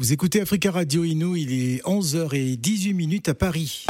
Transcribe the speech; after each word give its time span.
Vous 0.00 0.12
écoutez 0.12 0.40
Africa 0.40 0.70
Radio 0.70 1.02
Inou, 1.02 1.34
il 1.34 1.52
est 1.52 1.82
11h18 1.82 2.94
minutes 2.94 3.28
à 3.28 3.34
Paris. 3.34 3.84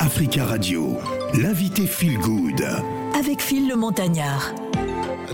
Africa 0.00 0.46
Radio, 0.46 0.96
l'invité 1.34 1.86
Feel 1.86 2.16
Good. 2.16 2.66
Avec 3.14 3.42
Phil 3.42 3.68
le 3.68 3.76
Montagnard. 3.76 4.54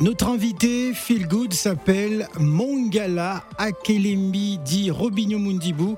Notre 0.01 0.27
invité 0.27 0.95
Feel 0.95 1.29
Good 1.29 1.53
s'appelle 1.53 2.27
Mongala 2.41 3.45
Akelembi 3.57 4.59
dit 4.65 4.91
Robinho 4.91 5.39
Mundibou. 5.39 5.97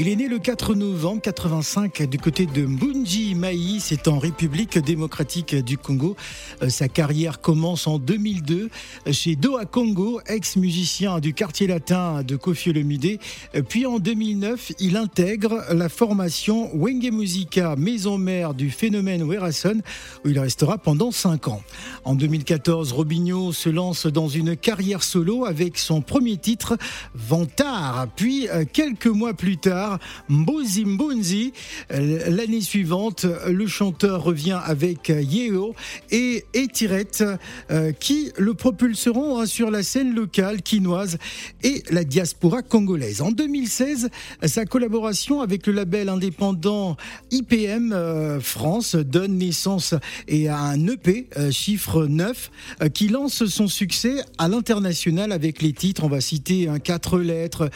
Il 0.00 0.06
est 0.06 0.14
né 0.14 0.28
le 0.28 0.38
4 0.38 0.76
novembre 0.76 1.20
85 1.22 2.04
du 2.04 2.18
côté 2.18 2.46
de 2.46 2.64
Mbunji 2.64 3.34
Maï, 3.34 3.80
c'est 3.80 4.06
en 4.06 4.20
République 4.20 4.78
démocratique 4.78 5.56
du 5.56 5.76
Congo. 5.76 6.14
Euh, 6.62 6.68
sa 6.68 6.86
carrière 6.86 7.40
commence 7.40 7.88
en 7.88 7.98
2002 7.98 8.70
chez 9.10 9.34
Doha 9.34 9.64
Congo, 9.64 10.20
ex-musicien 10.28 11.18
du 11.18 11.34
quartier 11.34 11.66
latin 11.66 12.22
de 12.22 12.36
Kofi 12.36 12.70
Olomide. 12.70 13.18
Euh, 13.56 13.62
puis 13.68 13.86
en 13.86 13.98
2009, 13.98 14.70
il 14.78 14.96
intègre 14.96 15.64
la 15.72 15.88
formation 15.88 16.70
Wenge 16.76 17.10
Musica, 17.10 17.74
maison 17.74 18.18
mère 18.18 18.54
du 18.54 18.70
phénomène 18.70 19.24
Werason, 19.24 19.80
où 20.24 20.28
il 20.28 20.38
restera 20.38 20.78
pendant 20.78 21.10
5 21.10 21.48
ans. 21.48 21.62
En 22.04 22.14
2014, 22.14 22.92
Robinho 22.92 23.52
se 23.52 23.68
lance 23.68 24.06
dans 24.06 24.28
une 24.28 24.56
carrière 24.56 25.02
solo 25.02 25.44
avec 25.44 25.76
son 25.76 26.02
premier 26.02 26.36
titre, 26.36 26.78
Vantard. 27.16 28.06
Puis, 28.14 28.48
euh, 28.48 28.64
quelques 28.72 29.08
mois 29.08 29.34
plus 29.34 29.56
tard, 29.56 29.87
Mbunzi. 30.28 31.52
Euh, 31.92 32.30
l'année 32.30 32.60
suivante, 32.60 33.26
le 33.46 33.66
chanteur 33.66 34.22
revient 34.22 34.58
avec 34.64 35.08
Yeo 35.08 35.74
et 36.10 36.44
Etirette 36.54 37.24
euh, 37.70 37.92
qui 37.92 38.32
le 38.36 38.54
propulseront 38.54 39.40
hein, 39.40 39.46
sur 39.46 39.70
la 39.70 39.82
scène 39.82 40.14
locale 40.14 40.62
quinoise 40.62 41.18
et 41.62 41.82
la 41.90 42.04
diaspora 42.04 42.62
congolaise. 42.62 43.22
En 43.22 43.30
2016, 43.30 44.10
sa 44.44 44.64
collaboration 44.64 45.40
avec 45.40 45.66
le 45.66 45.72
label 45.72 46.08
indépendant 46.08 46.96
IPM 47.30 47.92
euh, 47.92 48.40
France 48.40 48.94
donne 48.94 49.38
naissance 49.38 49.94
et 50.26 50.48
à 50.48 50.58
un 50.58 50.86
EP 50.86 51.28
chiffre 51.50 52.06
9 52.06 52.50
qui 52.94 53.08
lance 53.08 53.46
son 53.46 53.68
succès 53.68 54.16
à 54.38 54.48
l'international 54.48 55.32
avec 55.32 55.62
les 55.62 55.72
titres, 55.72 56.04
on 56.04 56.08
va 56.08 56.20
citer 56.20 56.68
un 56.68 56.78
quatre 56.78 57.18
lettres, 57.18 57.70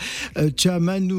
Chamanu 0.57 1.13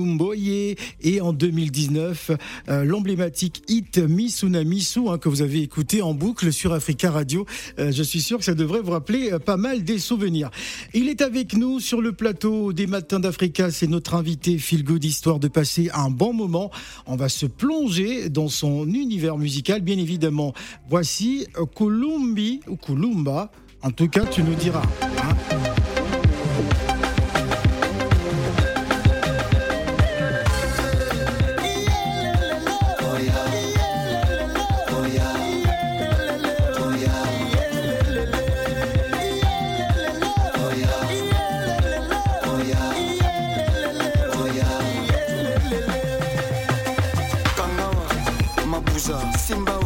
Et 1.01 1.21
en 1.21 1.33
2019, 1.33 2.31
euh, 2.69 2.83
l'emblématique 2.83 3.63
hit 3.67 3.97
Misuna 3.97 4.63
Misu 4.63 5.09
hein, 5.09 5.17
que 5.17 5.29
vous 5.29 5.41
avez 5.41 5.61
écouté 5.61 6.01
en 6.01 6.13
boucle 6.13 6.51
sur 6.51 6.73
Africa 6.73 7.11
Radio. 7.11 7.45
Euh, 7.79 7.91
je 7.91 8.03
suis 8.03 8.21
sûr 8.21 8.37
que 8.37 8.45
ça 8.45 8.53
devrait 8.53 8.81
vous 8.81 8.91
rappeler 8.91 9.31
euh, 9.31 9.39
pas 9.39 9.57
mal 9.57 9.83
des 9.83 9.99
souvenirs. 9.99 10.49
Il 10.93 11.09
est 11.09 11.21
avec 11.21 11.55
nous 11.55 11.79
sur 11.79 12.01
le 12.01 12.11
plateau 12.13 12.73
des 12.73 12.87
Matins 12.87 13.19
d'Africa. 13.19 13.71
C'est 13.71 13.87
notre 13.87 14.15
invité 14.15 14.57
Phil 14.57 14.83
Good, 14.83 15.03
histoire 15.03 15.39
de 15.39 15.47
passer 15.47 15.89
un 15.93 16.09
bon 16.09 16.33
moment. 16.33 16.71
On 17.05 17.15
va 17.15 17.29
se 17.29 17.45
plonger 17.45 18.29
dans 18.29 18.49
son 18.49 18.87
univers 18.87 19.37
musical, 19.37 19.81
bien 19.81 19.97
évidemment. 19.97 20.53
Voici 20.89 21.47
Kolumbi 21.75 22.61
ou 22.67 22.75
Kulumba. 22.75 23.51
En 23.81 23.91
tout 23.91 24.07
cas, 24.07 24.25
tu 24.25 24.43
nous 24.43 24.55
diras. 24.55 24.83
Hein. 25.01 25.52
Simba 49.37 49.82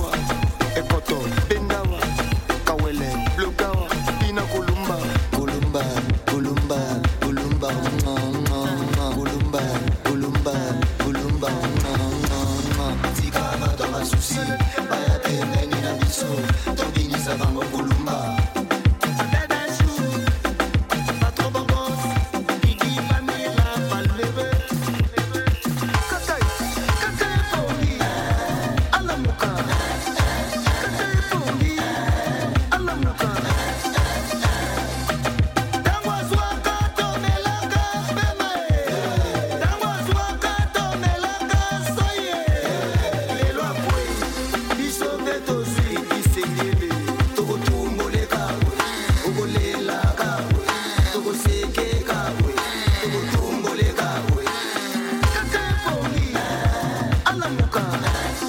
Yes. 58.18 58.47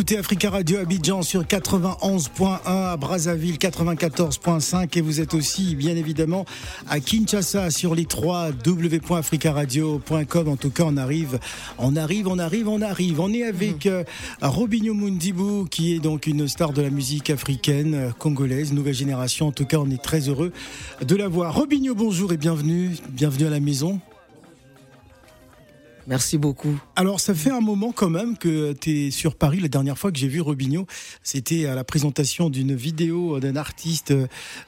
Écoutez 0.00 0.16
Africa 0.16 0.48
Radio 0.48 0.78
Abidjan 0.78 1.20
sur 1.20 1.42
91.1, 1.42 2.58
à 2.64 2.96
Brazzaville 2.96 3.56
94.5 3.56 4.96
et 4.96 5.02
vous 5.02 5.20
êtes 5.20 5.34
aussi 5.34 5.76
bien 5.76 5.94
évidemment 5.94 6.46
à 6.88 7.00
Kinshasa 7.00 7.70
sur 7.70 7.94
les 7.94 8.06
3 8.06 8.52
w.africaradio.com. 8.64 10.48
En 10.48 10.56
tout 10.56 10.70
cas, 10.70 10.84
on 10.86 10.96
arrive, 10.96 11.38
on 11.76 11.96
arrive, 11.96 12.28
on 12.28 12.38
arrive, 12.38 12.66
on 12.66 12.80
arrive. 12.80 13.20
On 13.20 13.30
est 13.30 13.44
avec 13.44 13.84
mhm. 13.84 13.92
euh, 13.92 14.04
Robinho 14.40 14.94
Mundibou 14.94 15.66
qui 15.70 15.94
est 15.94 15.98
donc 15.98 16.26
une 16.26 16.48
star 16.48 16.72
de 16.72 16.80
la 16.80 16.88
musique 16.88 17.28
africaine 17.28 17.94
euh, 17.94 18.10
congolaise, 18.18 18.72
nouvelle 18.72 18.94
génération. 18.94 19.48
En 19.48 19.52
tout 19.52 19.66
cas, 19.66 19.76
on 19.76 19.90
est 19.90 20.02
très 20.02 20.30
heureux 20.30 20.50
de 21.06 21.14
la 21.14 21.28
voir. 21.28 21.54
Robinho, 21.54 21.94
bonjour 21.94 22.32
et 22.32 22.38
bienvenue, 22.38 22.92
bienvenue 23.10 23.48
à 23.48 23.50
la 23.50 23.60
maison. 23.60 24.00
Merci 26.06 26.38
beaucoup. 26.38 26.78
Alors, 26.96 27.20
ça 27.20 27.34
fait 27.34 27.50
un 27.50 27.60
moment 27.60 27.92
quand 27.92 28.10
même 28.10 28.36
que 28.36 28.72
tu 28.72 29.06
es 29.06 29.10
sur 29.10 29.34
Paris. 29.34 29.60
La 29.60 29.68
dernière 29.68 29.98
fois 29.98 30.10
que 30.10 30.18
j'ai 30.18 30.28
vu 30.28 30.40
Robinho, 30.40 30.86
c'était 31.22 31.66
à 31.66 31.74
la 31.74 31.84
présentation 31.84 32.50
d'une 32.50 32.74
vidéo 32.74 33.38
d'un 33.40 33.56
artiste 33.56 34.12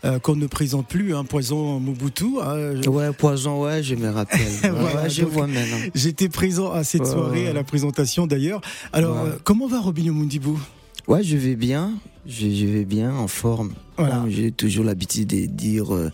euh, 0.04 0.18
qu'on 0.18 0.36
ne 0.36 0.46
présente 0.46 0.86
plus, 0.88 1.14
hein, 1.14 1.24
Poison 1.24 1.80
Mobutu. 1.80 2.40
Hein, 2.42 2.80
ouais, 2.86 3.12
Poison, 3.12 3.62
ouais, 3.62 3.82
je 3.82 3.94
me 3.94 4.08
rappelle. 4.10 4.40
ouais, 4.62 5.10
je 5.10 5.24
vois 5.24 5.46
maintenant. 5.46 5.78
J'étais 5.94 6.28
présent 6.28 6.70
à 6.72 6.84
cette 6.84 7.06
soirée, 7.06 7.48
à 7.48 7.52
la 7.52 7.64
présentation 7.64 8.26
d'ailleurs. 8.26 8.60
Alors, 8.92 9.18
euh, 9.18 9.38
comment 9.42 9.66
va 9.66 9.80
Robinho 9.80 10.12
Mundibou 10.12 10.60
Ouais, 11.08 11.22
je 11.22 11.36
vais 11.36 11.56
bien. 11.56 11.92
Je, 12.26 12.46
vais 12.66 12.84
bien, 12.84 13.12
en 13.14 13.26
forme. 13.26 13.72
Voilà. 13.96 14.24
J'ai 14.28 14.52
toujours 14.52 14.84
l'habitude 14.84 15.28
de 15.28 15.46
dire. 15.46 15.94
Euh, 15.94 16.10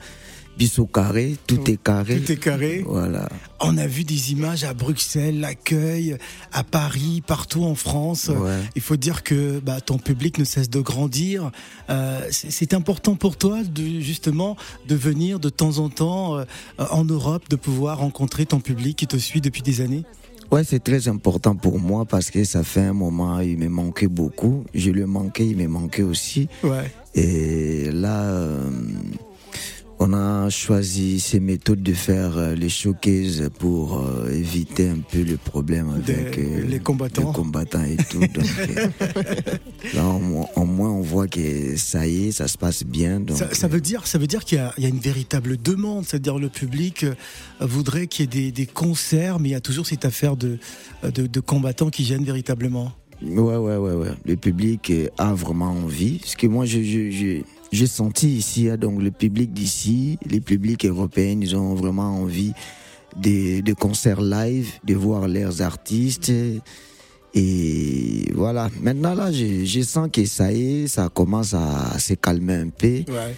Carré, 0.93 1.37
tout 1.46 1.70
est 1.70 1.82
carré. 1.82 2.20
Tout 2.20 2.32
est 2.32 2.37
carré. 2.37 2.84
Voilà. 2.87 3.28
On 3.60 3.76
a 3.76 3.87
vu 3.87 4.05
des 4.05 4.32
images 4.32 4.64
à 4.64 4.75
Bruxelles, 4.75 5.40
l'accueil, 5.40 6.16
à 6.52 6.64
Paris, 6.64 7.22
partout 7.26 7.64
en 7.64 7.75
France. 7.75 8.31
Il 8.76 8.82
faut 8.82 8.96
dire 8.96 9.22
que 9.22 9.60
bah, 9.60 9.81
ton 9.81 9.99
public 9.99 10.38
ne 10.38 10.44
cesse 10.44 10.70
de 10.70 10.81
grandir. 10.81 11.50
Euh, 11.90 12.20
c'est 12.31 12.75
important 12.75 13.14
pour 13.14 13.37
toi, 13.37 13.62
de, 13.62 14.00
justement, 14.00 14.56
de 14.87 14.94
venir 14.94 15.40
de 15.40 15.49
temps 15.49 15.78
en 15.78 15.88
temps 15.88 16.37
euh, 16.37 16.44
en 16.78 17.04
Europe, 17.04 17.49
de 17.49 17.56
pouvoir 17.56 17.99
rencontrer 17.99 18.46
ton 18.46 18.61
public 18.61 18.96
qui 18.96 19.06
te 19.06 19.16
suit 19.16 19.40
depuis 19.40 19.62
des 19.62 19.81
années? 19.81 20.04
Ouais, 20.50 20.64
c'est 20.64 20.82
très 20.82 21.08
important 21.08 21.54
pour 21.54 21.78
moi 21.78 22.06
parce 22.06 22.31
que 22.31 22.43
ça 22.44 22.64
fait 22.64 22.81
un 22.81 22.94
moment, 22.94 23.38
il 23.40 23.58
me 23.58 23.69
manquait 23.69 24.08
beaucoup. 24.08 24.64
Je 24.72 24.90
lui 24.90 25.04
manquais, 25.04 25.46
il 25.46 25.58
me 25.58 25.66
manquait 25.66 26.02
aussi. 26.02 26.49
Ouais. 26.62 26.90
Et 27.14 27.90
là, 27.93 28.22
euh, 28.22 28.70
on 30.00 30.12
a 30.12 30.48
choisi 30.50 31.18
ces 31.18 31.40
méthodes 31.40 31.82
de 31.82 31.92
faire 31.92 32.36
euh, 32.38 32.54
les 32.54 32.68
showcases 32.68 33.50
pour 33.58 33.98
euh, 33.98 34.30
éviter 34.30 34.88
un 34.88 34.98
peu 34.98 35.22
le 35.22 35.36
problème 35.36 35.90
avec 35.90 36.38
euh, 36.38 36.64
les 36.66 36.78
combattants. 36.78 37.32
combattants 37.32 37.84
et 37.84 37.96
tout. 37.96 38.20
Donc, 38.20 38.30
là, 39.94 40.04
au 40.56 40.64
moins, 40.64 40.90
on 40.90 41.00
voit 41.00 41.26
que 41.26 41.76
ça 41.76 42.06
y 42.06 42.28
est, 42.28 42.32
ça 42.32 42.46
se 42.46 42.56
passe 42.56 42.84
bien. 42.84 43.20
Donc, 43.20 43.38
ça, 43.52 43.68
veut 43.68 43.80
dire, 43.80 44.06
ça 44.06 44.18
veut 44.18 44.28
dire 44.28 44.44
qu'il 44.44 44.58
y, 44.78 44.82
y, 44.82 44.86
a 44.86 44.88
une 44.88 45.00
véritable 45.00 45.56
demande, 45.56 46.04
c'est-à-dire 46.04 46.38
le 46.38 46.48
public 46.48 47.04
voudrait 47.60 48.06
qu'il 48.06 48.24
y 48.24 48.28
ait 48.28 48.50
des, 48.50 48.52
des, 48.52 48.66
concerts, 48.66 49.40
mais 49.40 49.48
il 49.48 49.52
y 49.52 49.56
a 49.56 49.60
toujours 49.60 49.86
cette 49.86 50.04
affaire 50.04 50.36
de, 50.36 50.58
de, 51.02 51.26
de 51.26 51.40
combattants 51.40 51.90
qui 51.90 52.04
gênent 52.04 52.24
véritablement. 52.24 52.92
Ouais, 53.20 53.56
ouais, 53.56 53.76
ouais, 53.76 53.94
ouais. 53.94 54.10
Le 54.24 54.36
public 54.36 54.92
a 55.18 55.34
vraiment 55.34 55.70
envie. 55.70 56.18
Parce 56.18 56.36
que 56.36 56.46
moi, 56.46 56.64
je, 56.66 56.82
je, 56.82 57.42
j'ai 57.72 57.86
senti 57.86 58.28
ici, 58.28 58.68
donc 58.78 59.02
le 59.02 59.10
public 59.10 59.52
d'ici, 59.52 60.18
les 60.24 60.40
publics 60.40 60.84
européens, 60.86 61.38
ils 61.40 61.56
ont 61.56 61.74
vraiment 61.74 62.20
envie 62.22 62.52
de, 63.16 63.60
de 63.60 63.72
concerts 63.74 64.20
live, 64.22 64.70
de 64.84 64.94
voir 64.94 65.28
leurs 65.28 65.62
artistes. 65.62 66.32
Et 67.34 68.32
voilà. 68.34 68.70
Maintenant, 68.80 69.14
là, 69.14 69.30
je, 69.30 69.64
je 69.64 69.80
sens 69.82 70.08
que 70.10 70.24
ça 70.24 70.52
y 70.52 70.84
est, 70.84 70.86
ça 70.88 71.08
commence 71.12 71.54
à 71.54 71.98
se 71.98 72.14
calmer 72.14 72.54
un 72.54 72.68
peu. 72.70 73.04
Ouais. 73.08 73.34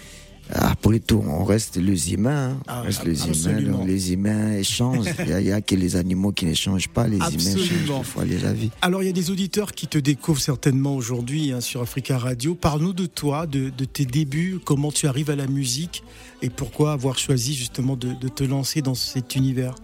Après 0.52 0.98
tout, 0.98 1.22
on 1.26 1.44
reste 1.44 1.76
les 1.76 2.12
humains. 2.12 2.50
Hein. 2.50 2.62
Ah, 2.66 2.82
reste 2.82 3.04
les 3.04 3.26
humains. 3.26 3.60
Donc 3.62 3.86
les 3.86 4.12
humains 4.12 4.52
échangent. 4.54 5.06
Il 5.26 5.36
n'y 5.36 5.52
a, 5.52 5.60
que 5.60 5.74
les 5.74 5.96
animaux 5.96 6.32
qui 6.32 6.46
ne 6.46 6.54
changent 6.54 6.88
pas. 6.88 7.06
Les 7.06 7.16
humains 7.16 7.56
changent 7.56 8.06
fois 8.06 8.24
les 8.24 8.44
avis. 8.44 8.70
Alors, 8.82 9.02
il 9.02 9.06
y 9.06 9.08
a 9.08 9.12
des 9.12 9.30
auditeurs 9.30 9.72
qui 9.72 9.86
te 9.86 9.98
découvrent 9.98 10.40
certainement 10.40 10.96
aujourd'hui 10.96 11.52
hein, 11.52 11.60
sur 11.60 11.80
Africa 11.80 12.18
Radio. 12.18 12.54
Parle-nous 12.54 12.92
de 12.92 13.06
toi, 13.06 13.46
de, 13.46 13.70
tes 13.84 14.04
débuts, 14.04 14.58
comment 14.64 14.90
tu 14.90 15.06
arrives 15.06 15.30
à 15.30 15.36
la 15.36 15.46
musique 15.46 16.02
et 16.42 16.50
pourquoi 16.50 16.92
avoir 16.92 17.18
choisi 17.18 17.54
justement 17.54 17.96
de, 17.96 18.14
te 18.28 18.44
lancer 18.44 18.82
dans 18.82 18.94
cet 18.94 19.36
univers? 19.36 19.74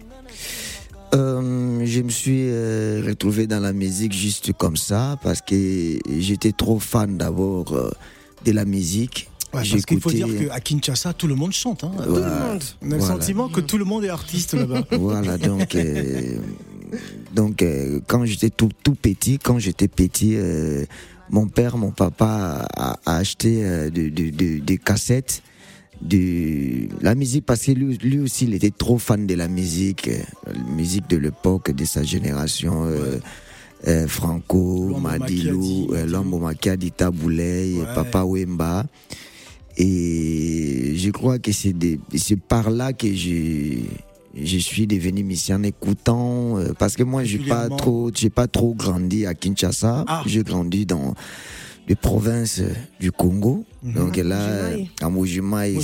Euh, 1.15 1.85
je 1.85 2.01
me 2.01 2.09
suis 2.09 2.47
euh, 2.49 3.01
retrouvé 3.05 3.47
dans 3.47 3.61
la 3.61 3.71
musique 3.71 4.11
juste 4.11 4.51
comme 4.53 4.75
ça 4.75 5.17
parce 5.23 5.41
que 5.41 5.97
j'étais 6.17 6.51
trop 6.51 6.79
fan 6.79 7.17
d'abord 7.17 7.73
euh, 7.73 7.91
de 8.43 8.51
la 8.51 8.65
musique 8.65 9.29
parce 9.51 9.85
qu'il 9.85 9.99
faut 9.99 10.11
dire 10.11 10.27
qu'à 10.27 10.59
Kinshasa, 10.59 11.13
tout 11.13 11.27
le 11.27 11.35
monde 11.35 11.51
chante. 11.51 11.83
Hein. 11.83 11.91
Tout 12.03 12.15
le 12.15 12.21
monde. 12.21 12.63
On 12.81 12.91
a 12.91 12.95
le 12.95 13.01
sentiment 13.01 13.49
que 13.49 13.61
tout 13.61 13.77
le 13.77 13.85
monde 13.85 14.03
est 14.03 14.09
artiste 14.09 14.53
là-bas. 14.53 14.83
Voilà, 14.97 15.37
donc, 15.37 15.75
euh, 15.75 16.37
donc 17.33 17.61
euh, 17.61 17.99
quand 18.07 18.25
j'étais 18.25 18.49
tout, 18.49 18.69
tout 18.83 18.95
petit, 18.95 19.39
quand 19.39 19.59
j'étais 19.59 19.87
petit, 19.87 20.35
euh, 20.35 20.85
mon 21.29 21.47
père, 21.47 21.77
mon 21.77 21.91
papa 21.91 22.67
a, 22.75 22.97
acheté 23.05 23.89
des 23.91 24.77
cassettes 24.77 25.41
de 26.01 26.87
la 27.01 27.15
musique 27.15 27.45
parce 27.45 27.63
que 27.63 27.71
lui, 27.71 27.97
lui, 27.97 28.19
aussi 28.19 28.45
il 28.45 28.53
était 28.53 28.71
trop 28.71 28.97
fan 28.97 29.25
de 29.25 29.33
la 29.33 29.47
musique, 29.47 30.09
la 30.45 30.53
musique 30.75 31.09
de 31.09 31.17
l'époque, 31.17 31.71
de 31.71 31.85
sa 31.85 32.03
génération. 32.03 32.85
Franco, 34.07 34.97
Madilou, 34.99 35.93
Lombo 36.07 36.39
Makadi, 36.39 36.91
Taboulay, 36.91 37.75
Papa 37.93 38.23
Wemba. 38.23 38.85
Et 39.77 40.93
je 40.97 41.09
crois 41.11 41.37
que 41.37 41.51
c'est 41.51 41.75
par 42.47 42.71
là 42.71 42.93
que 42.93 43.13
je, 43.13 43.75
je 44.35 44.57
suis 44.57 44.87
devenu 44.87 45.23
musicien 45.23 45.59
en 45.59 45.63
écoutant, 45.63 46.57
euh, 46.57 46.73
parce 46.77 46.95
que 46.95 47.03
moi, 47.03 47.23
j'ai 47.23 47.37
pas 47.39 47.69
trop, 47.69 48.09
j'ai 48.13 48.31
pas 48.31 48.47
trop 48.47 48.73
grandi 48.73 49.25
à 49.25 49.35
Kinshasa. 49.35 50.03
Ah. 50.07 50.23
J'ai 50.25 50.41
grandi 50.41 50.85
dans 50.87 51.13
les 51.87 51.95
provinces 51.95 52.61
du 52.99 53.11
Congo. 53.11 53.65
Mhm. 53.83 53.93
Donc 53.93 54.17
là, 54.17 54.71
à 54.99 55.09
Mujimai. 55.09 55.75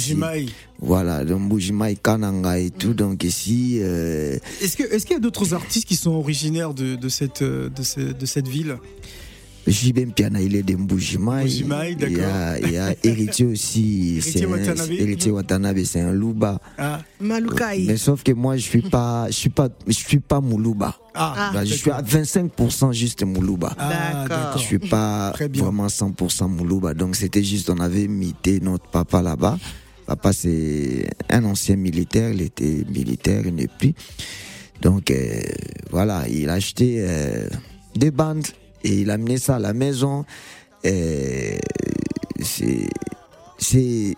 Voilà, 0.80 1.24
dans 1.24 1.40
Mujimai, 1.40 1.96
Kananga 1.96 2.60
et 2.60 2.72
tout. 2.72 2.94
Donc 2.94 3.24
ici. 3.24 3.78
Euh, 3.80 4.38
est-ce 4.62 4.76
que, 4.76 4.84
est-ce 4.84 5.06
qu'il 5.06 5.14
y 5.14 5.18
a 5.18 5.22
d'autres 5.22 5.54
artistes 5.54 5.88
qui 5.88 5.96
sont 5.96 6.12
originaires 6.12 6.74
de, 6.74 6.96
de 6.96 7.10
cette, 7.10 7.44
de, 7.44 7.70
de 8.12 8.26
cette 8.26 8.48
ville? 8.48 8.78
Jibem 9.66 10.12
Piana, 10.12 10.42
il 10.42 10.56
est 10.56 10.64
de 10.64 10.76
Mbujimai. 10.76 11.46
Il 11.48 12.18
y 12.18 12.22
a, 12.22 12.60
il 12.60 12.72
y 12.72 12.78
a 12.78 12.94
Héritier 13.04 13.46
aussi. 13.46 14.18
Héritier 14.18 14.46
Watanabe. 14.46 14.92
Héritier 14.92 15.32
Watanabe, 15.32 15.84
c'est 15.86 16.02
un 16.02 16.12
Louba. 16.12 16.60
Ah. 16.78 17.00
Malukai. 17.22 17.86
Mais 17.88 17.98
sauf 17.98 18.24
que 18.24 18.34
moi, 18.34 18.58
je 18.58 18.62
suis 18.62 18.82
pas, 18.82 19.28
je 19.28 19.34
suis 19.36 19.50
pas, 19.50 19.70
je 19.88 19.94
suis 19.94 20.20
pas 20.20 20.42
Moulouba. 20.42 20.98
Ah, 21.16 21.52
bah, 21.54 21.64
je 21.64 21.74
suis 21.74 21.92
à 21.92 22.02
25% 22.02 22.92
juste 22.94 23.24
Moulouba. 23.24 23.74
Ah, 23.78 24.26
d'accord. 24.28 24.58
Je 24.58 24.64
suis 24.64 24.80
pas 24.80 25.34
vraiment 25.54 25.88
100% 25.88 26.48
Moulouba. 26.50 26.94
Donc 26.94 27.16
c'était 27.16 27.44
juste, 27.44 27.70
on 27.70 27.80
avait 27.80 28.08
mité 28.08 28.60
notre 28.60 28.88
papa 28.88 29.22
là-bas. 29.22 29.58
Papa, 30.06 30.34
c'est 30.34 31.10
un 31.30 31.46
ancien 31.46 31.78
militaire. 31.78 32.32
Il 32.34 32.42
était 32.42 32.84
militaire, 32.94 33.44
il 33.46 33.56
n'est 33.56 33.68
plus. 33.68 33.94
Donc 34.82 35.12
euh, 35.12 35.40
voilà, 35.92 36.28
il 36.28 36.50
a 36.50 36.54
acheté 36.54 36.98
euh, 37.00 37.48
des 37.96 38.12
bandes 38.12 38.46
et 38.84 39.02
il 39.02 39.10
a 39.10 39.14
amené 39.14 39.38
ça 39.38 39.56
à 39.56 39.60
la 39.60 39.74
maison. 39.74 40.26
C'est 43.60 44.16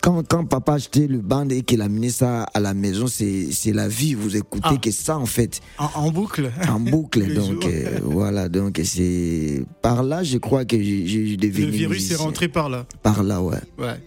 quand, 0.00 0.26
quand 0.26 0.44
papa 0.44 0.74
achetait 0.74 1.06
le 1.06 1.18
band 1.18 1.48
et 1.48 1.62
qu'il 1.62 1.80
a 1.80 1.84
amené 1.84 2.10
ça 2.10 2.42
à 2.42 2.60
la 2.60 2.74
maison, 2.74 3.06
c'est 3.06 3.72
la 3.72 3.88
vie. 3.88 4.14
Vous 4.14 4.36
écoutez 4.36 4.68
ah. 4.70 4.76
que 4.76 4.90
ça, 4.90 5.18
en 5.18 5.26
fait. 5.26 5.60
En, 5.78 6.10
boucle. 6.10 6.50
En 6.68 6.80
boucle. 6.80 7.34
donc, 7.34 7.64
euh, 7.64 8.00
voilà. 8.02 8.48
Donc, 8.48 8.80
c'est 8.84 9.64
par 9.82 10.02
là, 10.02 10.22
je 10.22 10.38
crois 10.38 10.64
que 10.64 10.76
j'ai 10.80 11.36
devenu. 11.36 11.66
Le 11.66 11.72
virus 11.72 12.10
est 12.10 12.16
rentré 12.16 12.48
par 12.48 12.68
là. 12.68 12.86
Par 13.02 13.22
là, 13.22 13.42
ouais. 13.42 13.58
Ouais. 13.78 13.98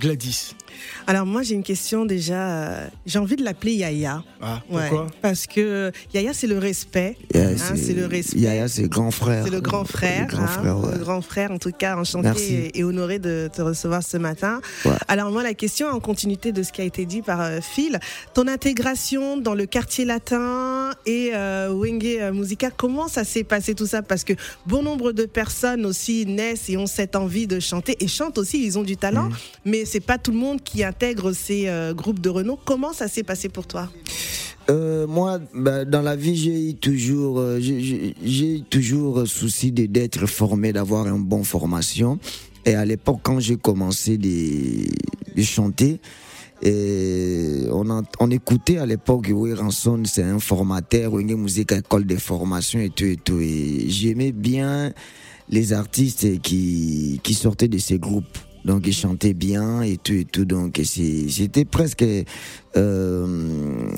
Gladys. 0.00 0.54
Alors 1.06 1.26
moi 1.26 1.42
j'ai 1.42 1.54
une 1.54 1.62
question 1.62 2.04
déjà. 2.04 2.34
Euh, 2.34 2.86
j'ai 3.06 3.18
envie 3.18 3.36
de 3.36 3.44
l'appeler 3.44 3.74
Yaya. 3.74 4.22
Ah, 4.40 4.62
pourquoi? 4.68 5.06
Parce 5.22 5.46
que 5.46 5.92
Yaya 6.14 6.32
c'est 6.32 6.46
le 6.46 6.58
respect. 6.58 7.16
Hein, 7.34 7.54
c'est 7.76 7.94
le 7.94 8.06
respect. 8.06 8.38
Yaya 8.38 8.68
c'est 8.68 8.88
grand 8.88 9.10
frère. 9.10 9.44
C'est 9.44 9.50
le 9.50 9.60
grand 9.60 9.84
frère. 9.84 10.26
Le 10.28 10.36
grand, 10.36 10.42
hein, 10.42 10.46
frère 10.46 10.76
le 10.76 10.98
grand 10.98 11.22
frère 11.22 11.50
en 11.50 11.58
tout 11.58 11.72
cas 11.72 11.96
enchanté 11.96 12.78
et, 12.78 12.84
honoré 12.84 13.18
de 13.18 13.48
te 13.52 13.62
recevoir 13.62 14.02
ce 14.02 14.16
matin. 14.16 14.60
Alors 15.08 15.30
moi 15.30 15.42
la 15.42 15.54
question 15.54 15.88
en 15.88 16.00
continuité 16.00 16.52
de 16.52 16.62
ce 16.62 16.72
qui 16.72 16.80
a 16.80 16.84
été 16.84 17.04
dit 17.04 17.22
par 17.22 17.40
euh, 17.40 17.60
Phil, 17.60 17.98
ton 18.34 18.46
intégration 18.46 19.36
dans 19.36 19.54
le 19.54 19.66
quartier 19.66 20.04
latin 20.04 20.90
et 21.06 21.30
euh, 21.34 21.72
Wenge 21.72 22.02
euh, 22.04 22.32
Musica, 22.32 22.70
comment 22.70 23.08
ça 23.08 23.24
s'est 23.24 23.44
passé 23.44 23.74
tout 23.74 23.86
ça? 23.86 24.02
Parce 24.02 24.24
que 24.24 24.32
bon 24.66 24.82
nombre 24.82 25.12
de 25.12 25.24
personnes 25.24 25.86
aussi 25.86 26.26
naissent 26.26 26.68
et 26.68 26.76
ont 26.76 26.86
cette 26.86 27.16
envie 27.16 27.46
de 27.46 27.60
chanter 27.60 27.96
et 28.00 28.08
chantent 28.08 28.38
aussi, 28.38 28.64
ils 28.64 28.78
ont 28.78 28.82
du 28.82 28.96
talent, 28.96 29.28
mm. 29.28 29.34
mais 29.64 29.84
c'est 29.84 30.00
pas 30.00 30.18
tout 30.18 30.30
le 30.30 30.38
monde 30.38 30.62
qui 30.62 30.69
intègre 30.78 31.32
ces 31.32 31.68
euh, 31.68 31.94
groupes 31.94 32.20
de 32.20 32.28
renom. 32.28 32.58
Comment 32.64 32.92
ça 32.92 33.08
s'est 33.08 33.22
passé 33.22 33.48
pour 33.48 33.66
toi? 33.66 33.88
Euh, 34.68 35.06
moi, 35.06 35.40
bah, 35.54 35.84
dans 35.84 36.02
la 36.02 36.16
vie, 36.16 36.36
j'ai 36.36 36.74
toujours, 36.74 37.40
euh, 37.40 37.58
j'ai 37.60 38.62
toujours 38.68 39.26
souci 39.26 39.72
d'être 39.72 40.26
formé, 40.26 40.72
d'avoir 40.72 41.06
une 41.08 41.22
bonne 41.22 41.44
formation. 41.44 42.18
Et 42.64 42.74
à 42.74 42.84
l'époque, 42.84 43.20
quand 43.22 43.40
j'ai 43.40 43.56
commencé 43.56 44.18
de, 44.18 45.42
chanter, 45.42 46.00
et 46.62 47.66
on, 47.72 48.02
on 48.20 48.30
écoutait 48.30 48.78
à 48.78 48.86
l'époque 48.86 49.28
Will 49.30 49.54
Ranson, 49.54 50.02
c'est 50.04 50.22
un 50.22 50.38
formateur, 50.38 51.18
une 51.18 51.36
musique 51.36 51.72
école 51.72 52.04
de 52.06 52.16
formation 52.16 52.78
et 52.80 52.90
tout 52.90 53.06
et 53.06 53.16
tout. 53.16 53.40
Et 53.40 53.86
j'aimais 53.88 54.32
bien 54.32 54.92
les 55.48 55.72
artistes 55.72 56.40
qui, 56.42 57.18
qui 57.24 57.34
sortaient 57.34 57.68
de 57.68 57.78
ces 57.78 57.98
groupes. 57.98 58.38
Donc 58.64 58.86
il 58.86 58.92
chantait 58.92 59.34
bien 59.34 59.82
et 59.82 59.96
tout 59.96 60.12
et 60.12 60.24
tout. 60.24 60.44
Donc 60.44 60.80
c'était 60.84 61.64
presque 61.64 62.04
euh, 62.76 63.88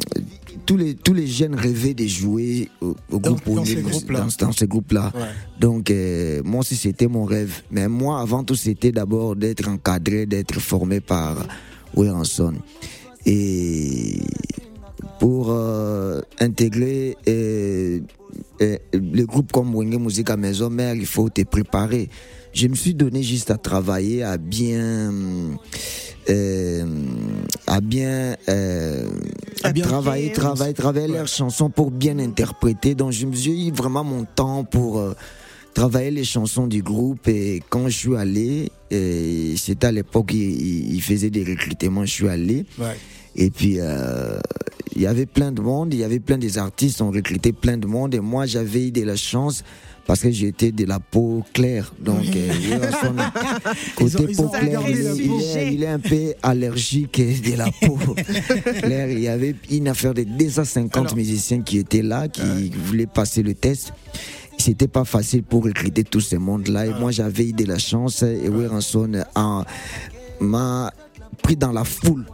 tous 0.64 0.76
les 0.76 0.94
tous 0.94 1.14
les 1.14 1.26
jeunes 1.26 1.54
rêvaient 1.54 1.94
de 1.94 2.06
jouer 2.06 2.68
au, 2.80 2.94
groupe 3.10 3.44
dans, 3.46 3.64
ces 3.64 3.82
groupes-là. 3.82 4.26
Dans, 4.38 4.52
ces 4.52 4.66
groupes-là. 4.66 5.12
Donc 5.58 5.90
euh, 5.90 6.42
moi 6.44 6.60
aussi 6.60 6.76
c'était 6.76 7.08
mon 7.08 7.24
rêve. 7.24 7.62
Mais 7.70 7.88
moi 7.88 8.20
avant 8.20 8.44
tout 8.44 8.54
c'était 8.54 8.92
d'abord 8.92 9.36
d'être 9.36 9.68
encadré, 9.68 10.26
d'être 10.26 10.60
formé 10.60 11.00
par 11.00 11.46
Wilson. 11.94 12.54
Et 13.26 14.20
pour 15.18 15.50
euh, 15.50 16.20
intégrer 16.40 17.16
le 17.28 19.24
groupe 19.24 19.52
comme 19.52 19.74
Wenge 19.74 19.96
Musique 19.96 20.30
à 20.30 20.36
Maison 20.36 20.70
Mère, 20.70 20.94
il 20.94 21.06
faut 21.06 21.28
te 21.28 21.42
préparer 21.42 22.08
je 22.52 22.68
me 22.68 22.74
suis 22.74 22.94
donné 22.94 23.22
juste 23.22 23.50
à 23.50 23.56
travailler, 23.56 24.22
à 24.22 24.38
bien 24.38 25.12
euh, 26.30 26.84
a 27.66 27.80
bien, 27.80 28.36
euh, 28.48 29.08
travaillé, 29.82 30.30
travaillé, 30.32 30.72
travaillé 30.72 31.08
leurs 31.08 31.26
chansons 31.26 31.68
pour 31.68 31.90
bien 31.90 32.18
interpréter. 32.18 32.94
Donc 32.94 33.12
je 33.12 33.26
me 33.26 33.34
suis 33.34 33.68
eu 33.68 33.72
vraiment 33.72 34.04
mon 34.04 34.24
temps 34.24 34.62
pour 34.64 34.98
euh, 34.98 35.14
travailler 35.74 36.10
les 36.10 36.24
chansons 36.24 36.66
du 36.66 36.82
groupe. 36.82 37.26
Et 37.28 37.62
quand 37.68 37.88
je 37.88 37.96
suis 37.96 38.16
allé, 38.16 38.70
c'était 39.56 39.88
à 39.88 39.92
l'époque 39.92 40.32
il, 40.32 40.94
il, 40.94 41.02
faisait 41.02 41.30
des 41.30 41.44
recrutements, 41.44 42.04
je 42.04 42.12
suis 42.12 42.28
allé. 42.28 42.66
Et 43.34 43.50
puis 43.50 43.76
euh, 43.80 44.38
il 44.94 45.02
y 45.02 45.06
avait 45.06 45.26
plein 45.26 45.52
de 45.52 45.60
monde, 45.60 45.92
il 45.94 46.00
y 46.00 46.04
avait 46.04 46.20
plein 46.20 46.38
des 46.38 46.58
artistes, 46.58 47.00
ont 47.00 47.10
recruté 47.10 47.52
plein 47.52 47.78
de 47.78 47.86
monde. 47.86 48.14
Et 48.14 48.20
moi 48.20 48.46
j'avais 48.46 48.88
eu 48.88 48.90
de 48.92 49.02
la 49.02 49.16
chance 49.16 49.64
parce 50.06 50.20
que 50.20 50.30
j'étais 50.30 50.72
de 50.72 50.84
la 50.84 50.98
peau 50.98 51.44
claire. 51.52 51.92
Donc, 52.00 52.24
euh, 52.34 52.52
côté 53.96 54.34
peau 54.34 54.48
claire, 54.48 54.80
il, 54.88 55.82
est, 55.82 55.86
un 55.86 55.98
peu 55.98 56.34
allergique 56.42 57.20
de 57.20 57.56
la 57.56 57.70
peau 57.70 57.98
claire. 58.82 59.10
Il 59.10 59.20
y 59.20 59.28
avait 59.28 59.54
une 59.70 59.88
affaire 59.88 60.14
de 60.14 60.24
250 60.24 61.14
musiciens 61.14 61.62
qui 61.62 61.78
étaient 61.78 62.02
là, 62.02 62.28
qui 62.28 62.70
voulaient 62.70 63.06
passer 63.06 63.42
le 63.42 63.54
test. 63.54 63.92
C'était 64.58 64.88
pas 64.88 65.04
facile 65.04 65.42
pour 65.42 65.64
recruter 65.64 66.04
tout 66.04 66.20
ce 66.20 66.36
monde-là. 66.36 66.86
Et 66.86 66.94
moi, 66.94 67.10
j'avais 67.10 67.48
eu 67.48 67.52
de 67.52 67.64
la 67.64 67.78
chance. 67.78 68.22
Et 68.22 68.48
Weranson 68.48 69.24
m'a 70.40 70.92
pris 71.42 71.56
dans 71.56 71.72
la 71.72 71.84
foule 71.84 72.26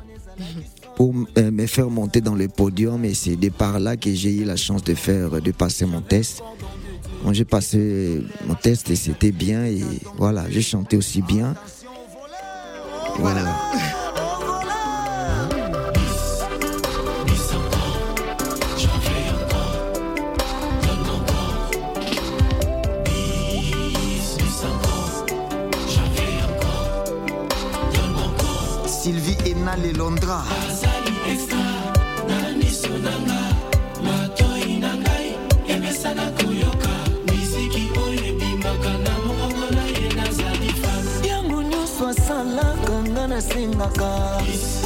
pour 0.97 1.15
euh, 1.37 1.51
me 1.51 1.67
faire 1.67 1.91
monter 1.91 2.21
dans 2.21 2.35
le 2.35 2.49
podium. 2.49 3.05
Et 3.05 3.15
c'est 3.15 3.37
de 3.37 3.51
par 3.51 3.79
là 3.79 3.97
que 3.97 4.13
j'ai 4.13 4.35
eu 4.35 4.45
la 4.45 4.57
chance 4.57 4.83
de 4.85 4.95
faire, 4.95 5.41
de 5.41 5.51
passer 5.53 5.87
mon 5.87 6.01
test 6.01 6.43
j'ai 7.33 7.45
passé 7.45 8.23
mon 8.47 8.55
test 8.55 8.91
et 8.91 8.97
c'était 8.97 9.33
bien 9.33 9.65
et 9.65 9.83
voilà, 10.17 10.45
j'ai 10.51 10.63
chanté 10.63 10.97
aussi 10.97 11.23
bien. 11.23 11.55
Voilà. 13.19 13.45
Sylvie 28.87 29.37
Enal 29.55 29.97
Londra. 29.97 30.45
Nasengaka. 43.39 44.43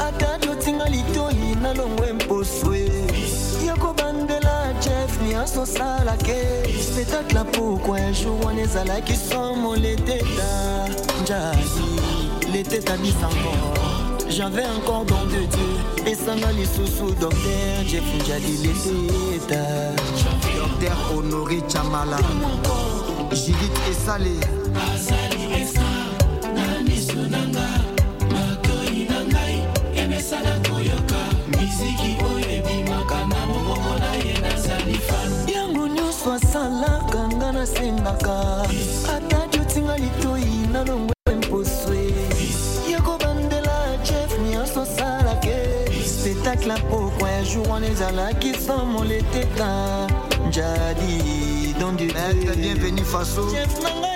Ata 0.07 0.39
lotinga 0.47 0.87
litoi 0.89 1.57
nalongwe 1.63 2.13
mposwe 2.13 2.91
ya 3.67 3.77
kobandela 3.77 4.75
jeff 4.81 5.23
nyonso 5.23 5.63
osalake. 5.63 6.37
Spectacle 6.83 7.45
pourkui 7.53 8.01
un 8.01 8.13
jour 8.13 8.45
wana 8.45 8.61
ezalaki 8.61 9.17
somo 9.17 9.77
leteta 9.77 10.89
njali 11.23 11.71
leteta 12.53 12.97
bisango 12.97 13.55
j'avais 14.29 14.67
encore 14.67 15.05
don 15.05 15.25
de 15.27 15.47
dieu 15.47 16.13
esanga 16.13 16.53
lisusu 16.53 17.15
docteur 17.21 17.85
jeff 17.87 18.05
njali 18.21 18.57
leteta 18.65 19.65
docteur 20.57 20.97
honoré 21.11 21.61
chamala 21.69 22.19
judith 23.31 23.79
esale 23.91 24.37
asalaka 24.95 26.13
nga 27.31 27.52
nasengaka 37.73 38.63
ata 39.17 39.47
jotinga 39.47 39.97
litoi 39.99 40.67
nalongwe 40.73 41.15
mposwe 41.37 42.15
ya 42.91 43.01
kobandela 43.01 43.99
chef 44.03 44.39
nyonso 44.51 44.81
osalake 44.83 45.57
spectacle 46.07 46.75
pokwa 46.91 47.31
ya 47.31 47.43
jour 47.45 47.69
wana 47.69 47.87
ezalaki 47.87 48.55
somo 48.67 49.05
leteka 49.05 50.09
njadi 50.49 51.75
don 51.81 51.97
dieu. 51.97 52.13
bienvenu 52.57 53.05
faso. 53.05 53.51
Chef 53.51 53.83
nanga 53.83 54.12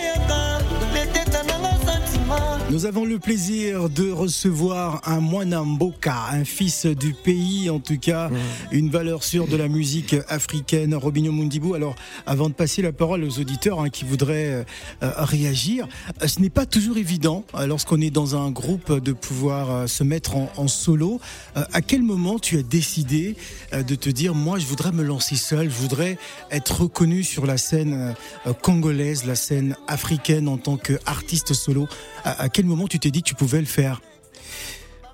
Nous 2.69 2.85
avons 2.85 3.05
le 3.05 3.21
plaisir 3.21 3.89
de 3.89 4.11
recevoir 4.11 5.01
un 5.07 5.21
Mwanamboka, 5.21 6.15
un 6.33 6.45
fils 6.45 6.85
du 6.87 7.15
pays, 7.15 7.71
en 7.71 7.79
tout 7.79 7.99
cas, 7.99 8.29
une 8.73 8.91
valeur 8.91 9.23
sûre 9.23 9.47
de 9.47 9.57
la 9.57 9.69
musique 9.69 10.17
africaine, 10.29 10.95
Robinho 10.95 11.31
Mundibou. 11.31 11.75
Alors, 11.75 11.95
avant 12.27 12.49
de 12.49 12.55
passer 12.55 12.83
la 12.83 12.93
parole 12.93 13.23
aux 13.23 13.39
auditeurs 13.39 13.81
hein, 13.81 13.89
qui 13.89 14.05
voudraient 14.05 14.67
euh, 15.03 15.13
réagir, 15.17 15.87
euh, 16.23 16.27
ce 16.27 16.41
n'est 16.41 16.51
pas 16.51 16.67
toujours 16.67 16.97
évident 16.97 17.45
euh, 17.55 17.67
lorsqu'on 17.67 18.01
est 18.01 18.11
dans 18.11 18.35
un 18.35 18.51
groupe 18.51 18.93
de 18.93 19.13
pouvoir 19.13 19.89
se 19.89 20.03
mettre 20.03 20.35
en, 20.37 20.69
solo. 20.69 21.21
à 21.55 21.81
quel 21.81 22.03
moment 22.03 22.41
tu 22.41 22.59
as 22.59 22.63
décidé 22.63 23.37
de 23.73 23.95
te 23.95 24.11
dire, 24.11 24.35
moi, 24.35 24.59
je 24.59 24.67
voudrais 24.67 24.91
me 24.91 25.05
lancer 25.05 25.37
seul, 25.37 25.71
je 25.71 25.77
voudrais 25.77 26.19
être 26.51 26.81
reconnu 26.83 27.23
sur 27.23 27.47
la 27.47 27.59
scène 27.59 28.15
congolaise, 28.63 29.25
la 29.25 29.37
scène 29.37 29.77
africaine 29.87 30.49
en 30.49 30.57
tant 30.57 30.77
qu'artiste 30.77 31.55
solo 31.55 31.87
à, 32.27 32.49
quel 32.49 32.67
moment 32.67 32.89
tu 32.89 32.99
t'es 32.99 33.11
dit 33.11 33.23
que 33.23 33.29
tu 33.29 33.35
pouvais 33.35 33.61
le 33.61 33.67
faire? 33.67 34.03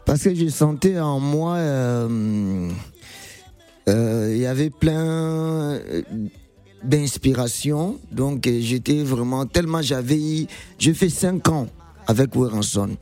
Parce 0.05 0.23
que 0.23 0.35
je 0.35 0.49
sentais 0.49 0.99
en 0.99 1.21
moi, 1.21 1.57
euh, 1.57 2.71
euh, 3.89 4.33
il 4.35 4.41
y 4.41 4.47
avait 4.47 4.71
plein 4.71 5.79
d'inspiration. 6.83 7.99
Donc 8.11 8.49
j'étais 8.49 9.03
vraiment, 9.03 9.47
tellement 9.47 9.83
j'avais 9.83 10.19
eu, 10.19 10.47
j'ai 10.79 10.95
fait 10.95 11.11
cinq 11.11 11.49
ans 11.49 11.69
avec 12.07 12.35
Weranson. 12.35 12.97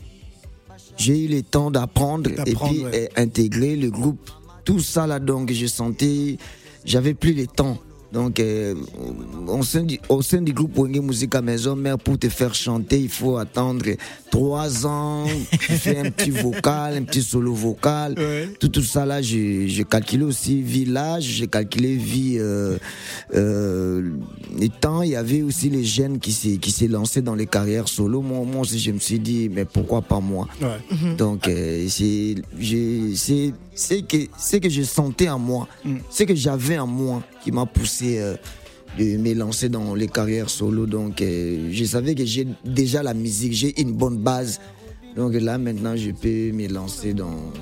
J'ai 0.96 1.24
eu 1.24 1.28
le 1.28 1.42
temps 1.42 1.70
d'apprendre 1.70 2.30
et 2.30 2.54
puis 2.54 2.84
intégrer 3.16 3.76
le 3.76 3.90
groupe. 3.90 4.30
Tout 4.64 4.80
ça 4.80 5.06
là, 5.06 5.18
donc 5.18 5.50
je 5.52 5.66
sentais, 5.66 6.36
j'avais 6.84 7.14
plus 7.14 7.32
le 7.32 7.46
temps. 7.46 7.78
Donc, 8.12 8.40
euh, 8.40 8.74
au, 9.46 9.62
sein 9.62 9.82
du, 9.82 10.00
au 10.08 10.20
sein 10.20 10.42
du 10.42 10.52
groupe 10.52 10.76
Wenge 10.76 11.00
Musica 11.00 11.40
Maison 11.40 11.76
Mère, 11.76 11.98
pour 11.98 12.18
te 12.18 12.28
faire 12.28 12.54
chanter, 12.54 12.98
il 13.00 13.08
faut 13.08 13.36
attendre 13.36 13.84
trois 14.30 14.84
ans. 14.86 15.26
tu 15.50 15.72
fais 15.72 15.98
un 15.98 16.10
petit 16.10 16.30
vocal, 16.30 16.96
un 16.96 17.02
petit 17.02 17.22
solo 17.22 17.54
vocal. 17.54 18.16
Tout, 18.58 18.68
tout 18.68 18.82
ça 18.82 19.06
là, 19.06 19.22
j'ai 19.22 19.84
calculé 19.88 20.24
aussi 20.24 20.60
village, 20.60 21.24
j'ai 21.24 21.46
calculé 21.46 21.94
vie 21.94 22.36
euh, 22.38 22.78
euh, 23.34 24.10
les 24.58 24.68
temps. 24.68 25.02
Il 25.02 25.10
y 25.10 25.16
avait 25.16 25.42
aussi 25.42 25.70
les 25.70 25.84
jeunes 25.84 26.18
qui 26.18 26.32
s'est 26.32 26.56
qui 26.56 26.72
s'est 26.72 26.88
lancé 26.88 27.22
dans 27.22 27.34
les 27.34 27.46
carrières 27.46 27.88
solo. 27.88 28.22
Moi, 28.22 28.44
moi 28.44 28.62
aussi, 28.62 28.78
je 28.78 28.90
me 28.90 28.98
suis 28.98 29.20
dit, 29.20 29.48
mais 29.48 29.64
pourquoi 29.64 30.02
pas 30.02 30.20
moi? 30.20 30.48
Ouais. 30.60 31.14
Donc, 31.16 31.46
euh, 31.46 31.86
c'est 33.80 33.90
c'est 33.90 34.02
que 34.02 34.30
c'est 34.36 34.60
que 34.60 34.68
je 34.68 34.82
sentais 34.82 35.28
en 35.28 35.38
moi, 35.38 35.66
mm. 35.84 35.98
c'est 36.10 36.26
que 36.26 36.34
j'avais 36.34 36.78
en 36.78 36.86
moi 36.86 37.22
qui 37.42 37.50
m'a 37.50 37.66
poussé 37.66 38.20
euh, 38.20 38.36
de 38.98 39.16
me 39.16 39.34
lancer 39.34 39.68
dans 39.68 39.94
les 39.94 40.06
carrières 40.06 40.50
solo. 40.50 40.86
Donc, 40.86 41.20
euh, 41.22 41.68
je 41.72 41.84
savais 41.84 42.14
que 42.14 42.24
j'ai 42.24 42.46
déjà 42.64 43.02
la 43.02 43.14
musique, 43.14 43.52
j'ai 43.52 43.80
une 43.80 43.92
bonne 43.92 44.18
base. 44.18 44.60
Donc 45.16 45.34
là, 45.34 45.58
maintenant, 45.58 45.96
je 45.96 46.10
peux 46.10 46.52
me 46.52 46.68
lancer 46.68 47.14
dans. 47.14 47.52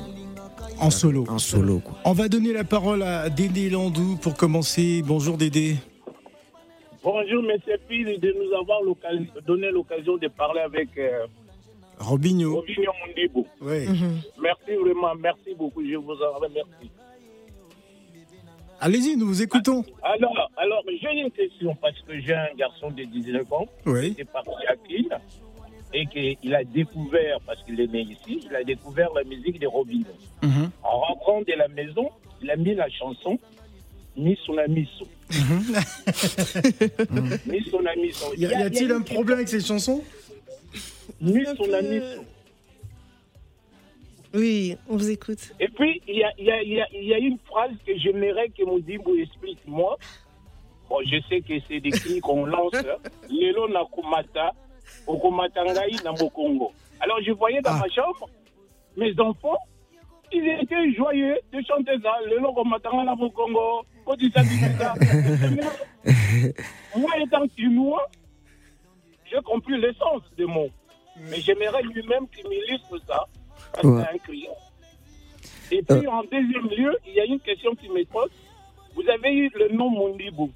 En 0.81 0.91
solo. 0.91 1.25
En 1.29 1.39
solo. 1.39 1.81
Quoi. 1.81 1.99
On 2.05 2.13
va 2.13 2.29
donner 2.29 2.53
la 2.53 2.65
parole 2.65 3.03
à 3.03 3.31
Dédé 3.31 3.71
Landou 3.71 4.17
pour 4.21 4.35
commencer. 4.35 5.03
Bonjour 5.05 5.37
Dédé. 5.37 5.77
Bonjour, 7.03 7.43
monsieur 7.43 7.79
Pille, 7.89 8.19
de 8.19 8.35
nous 8.39 8.55
avoir 8.55 8.81
donné 9.47 9.71
l'occasion 9.71 10.19
de 10.19 10.29
parler 10.29 10.61
avec. 10.61 10.89
Robinho. 11.99 12.57
Robinho 12.57 12.93
Mundibo. 13.07 13.47
Oui. 13.61 13.87
Merci 14.41 14.75
vraiment, 14.81 15.15
merci 15.17 15.55
beaucoup, 15.57 15.83
je 15.85 15.97
vous 15.97 16.13
en 16.13 16.39
remercie. 16.39 16.91
Allez-y, 18.81 19.17
nous 19.17 19.27
vous 19.27 19.43
écoutons. 19.43 19.85
Alors, 20.03 20.51
alors 20.57 20.85
j'ai 20.87 21.21
une 21.21 21.31
question 21.33 21.75
parce 21.81 22.01
que 22.03 22.21
j'ai 22.21 22.35
un 22.35 22.55
garçon 22.57 22.91
de 22.91 23.03
19 23.03 23.53
ans 23.53 23.67
oui. 23.87 24.15
qui 24.15 24.21
est 24.21 24.25
parti 24.25 24.51
à 24.69 24.77
Kiel 24.77 25.21
et 25.93 26.07
qu'il 26.07 26.55
a 26.55 26.63
découvert, 26.65 27.39
parce 27.47 27.63
qu'il 27.65 27.81
est 27.81 27.87
né 27.89 28.03
ici, 28.03 28.41
il 28.49 28.55
a 28.55 28.63
découvert 28.63 29.09
la 29.15 29.25
musique 29.25 29.59
de 29.59 29.67
Robin. 29.67 30.03
Mhm. 30.43 30.71
En 30.83 30.99
rentrant 31.01 31.41
de 31.41 31.53
la 31.57 31.67
maison, 31.69 32.11
il 32.43 32.51
a 32.51 32.57
mis 32.57 32.75
la 32.75 32.89
chanson 32.91 33.39
Miss 34.17 34.39
son 34.45 34.59
ami 34.59 34.89
Miss 37.47 37.69
son 37.71 37.87
ami 37.87 38.13
Y 38.37 38.47
a-t-il 38.47 38.91
un 38.93 39.01
problème 39.01 39.39
avec 39.39 39.49
ces 39.49 39.61
chansons 39.61 40.03
Oui, 44.35 44.77
on 44.89 44.97
vous 44.97 45.11
écoute. 45.11 45.55
Et 45.59 45.69
puis, 45.69 46.03
il 46.07 46.17
y 46.17 46.25
a, 46.25 46.33
y, 46.39 46.51
a, 46.51 46.87
y 46.93 47.15
a, 47.15 47.19
une 47.19 47.39
phrase 47.39 47.73
que 47.87 47.97
j'aimerais 47.97 48.51
que 48.51 48.63
Moudimbo 48.65 49.17
explique, 49.17 49.61
moi. 49.67 49.97
Bon, 50.89 50.99
je 51.05 51.21
sais 51.29 51.41
que 51.41 51.55
c'est 51.67 51.81
des 51.81 51.91
cris 51.91 52.21
qu'on 52.21 52.45
lance. 52.45 52.73
Lelo 53.31 53.69
nakumata, 53.69 54.53
okumatangai 55.07 55.97
na 56.05 56.13
mokongo. 56.13 56.73
Alors, 57.01 57.21
je 57.23 57.33
voyais 57.33 57.61
dans 57.63 57.73
ah. 57.73 57.81
ma 57.81 57.89
chambre, 57.89 58.29
mes 58.97 59.19
enfants, 59.19 59.59
ils 60.33 60.47
étaient 60.63 60.93
joyeux 60.93 61.39
de 61.53 61.61
chanter 61.67 61.99
ça. 62.03 62.13
Le 62.29 62.39
logo 62.39 62.65
matanga 62.65 63.15
au 63.19 63.31
Congo, 63.31 63.85
Moi 66.97 67.11
étant 67.21 67.45
chinois, 67.57 68.09
j'ai 69.31 69.41
compris 69.45 69.79
l'essence 69.79 70.23
des 70.37 70.47
mots. 70.47 70.71
Mais 71.31 71.41
j'aimerais 71.41 71.83
lui-même 71.83 72.29
qu'il 72.29 72.49
m'illustre 72.49 72.99
ça, 73.07 73.27
parce 73.73 73.83
que 73.83 74.01
c'est 74.01 74.15
un 74.15 74.19
client. 74.19 74.57
Et 75.71 75.83
puis 75.83 76.07
euh. 76.07 76.11
en 76.11 76.23
deuxième 76.23 76.69
lieu, 76.71 76.97
il 77.07 77.15
y 77.15 77.21
a 77.21 77.25
une 77.25 77.41
question 77.41 77.75
qui 77.75 77.89
me 77.89 78.05
pose. 78.05 78.31
Vous 78.95 79.09
avez 79.09 79.33
eu 79.33 79.51
le 79.55 79.69
nom 79.77 79.91
Mondibou. 79.91 80.51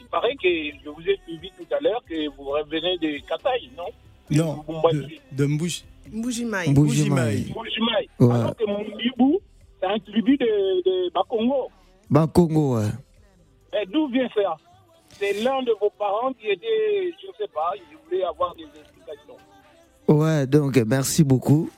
Il 0.00 0.06
paraît 0.08 0.34
que 0.34 0.48
je 0.48 0.88
vous 0.88 1.02
ai 1.08 1.18
suivi 1.26 1.50
tout 1.56 1.74
à 1.74 1.80
l'heure 1.80 2.02
que 2.04 2.28
vous 2.36 2.44
revenez 2.44 2.98
de 2.98 3.18
Kataï, 3.26 3.70
non? 3.76 3.86
Non, 4.30 4.64
de, 4.92 5.06
de 5.32 5.46
Mbouj. 5.46 5.84
Mboujimaï. 6.10 6.70
Mboujimaï. 6.70 7.50
Mboujimaï. 7.50 8.08
Ouais. 8.20 8.34
Alors 8.34 8.56
que 8.56 8.64
Mondibou, 8.64 9.40
c'est 9.80 9.86
un 9.86 9.98
tribu 9.98 10.36
de, 10.36 10.46
de 10.46 11.12
Bakongo. 11.12 11.70
Bakongo, 12.10 12.78
ouais. 12.78 12.90
Et 13.80 13.86
d'où 13.86 14.08
vient 14.08 14.28
ça? 14.34 14.56
C'est 15.08 15.32
l'un 15.42 15.62
de 15.62 15.72
vos 15.80 15.90
parents 15.90 16.32
qui 16.32 16.48
était, 16.48 17.12
je 17.22 17.28
ne 17.28 17.32
sais 17.38 17.52
pas, 17.52 17.72
je 17.76 17.96
voulais 18.04 18.24
avoir 18.24 18.54
des 18.54 18.64
Ouais, 20.08 20.46
donc 20.46 20.76
merci 20.86 21.24
beaucoup. 21.24 21.70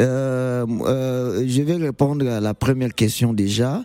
Euh, 0.00 0.64
euh, 0.86 1.44
je 1.46 1.62
vais 1.62 1.76
répondre 1.76 2.26
à 2.26 2.40
la 2.40 2.54
première 2.54 2.94
question 2.94 3.34
déjà. 3.34 3.82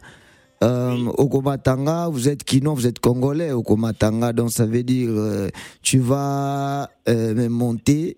Euh, 0.64 0.96
Okomatanga, 1.18 2.08
vous 2.08 2.30
êtes 2.30 2.46
kino, 2.46 2.74
vous 2.74 2.88
êtes 2.88 3.00
congolais, 3.00 3.52
Okomatanga, 3.52 4.32
donc 4.32 4.52
ça 4.52 4.66
veut 4.66 4.84
dire 4.84 5.10
euh, 5.12 5.50
tu 5.82 6.00
vas 6.00 6.90
euh, 7.10 7.50
monter 7.50 8.18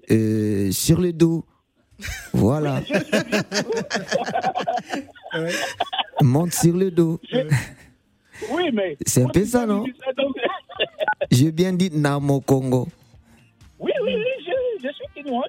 sur 0.71 1.01
le 1.01 1.11
dos. 1.13 1.43
Voilà. 2.33 2.81
Monte 6.21 6.53
sur 6.53 6.75
le 6.75 6.91
dos. 6.91 7.19
Oui, 8.51 8.69
mais. 8.73 8.97
C'est 9.05 9.23
un 9.23 9.29
peu 9.29 9.45
ça, 9.45 9.65
non? 9.65 9.83
J'ai 11.31 11.51
bien 11.51 11.73
dit 11.73 11.89
Namo 11.91 12.39
Congo. 12.41 12.87
Oui, 13.79 13.91
oui, 14.03 14.13
oui, 14.15 14.23
quinois. 15.27 15.45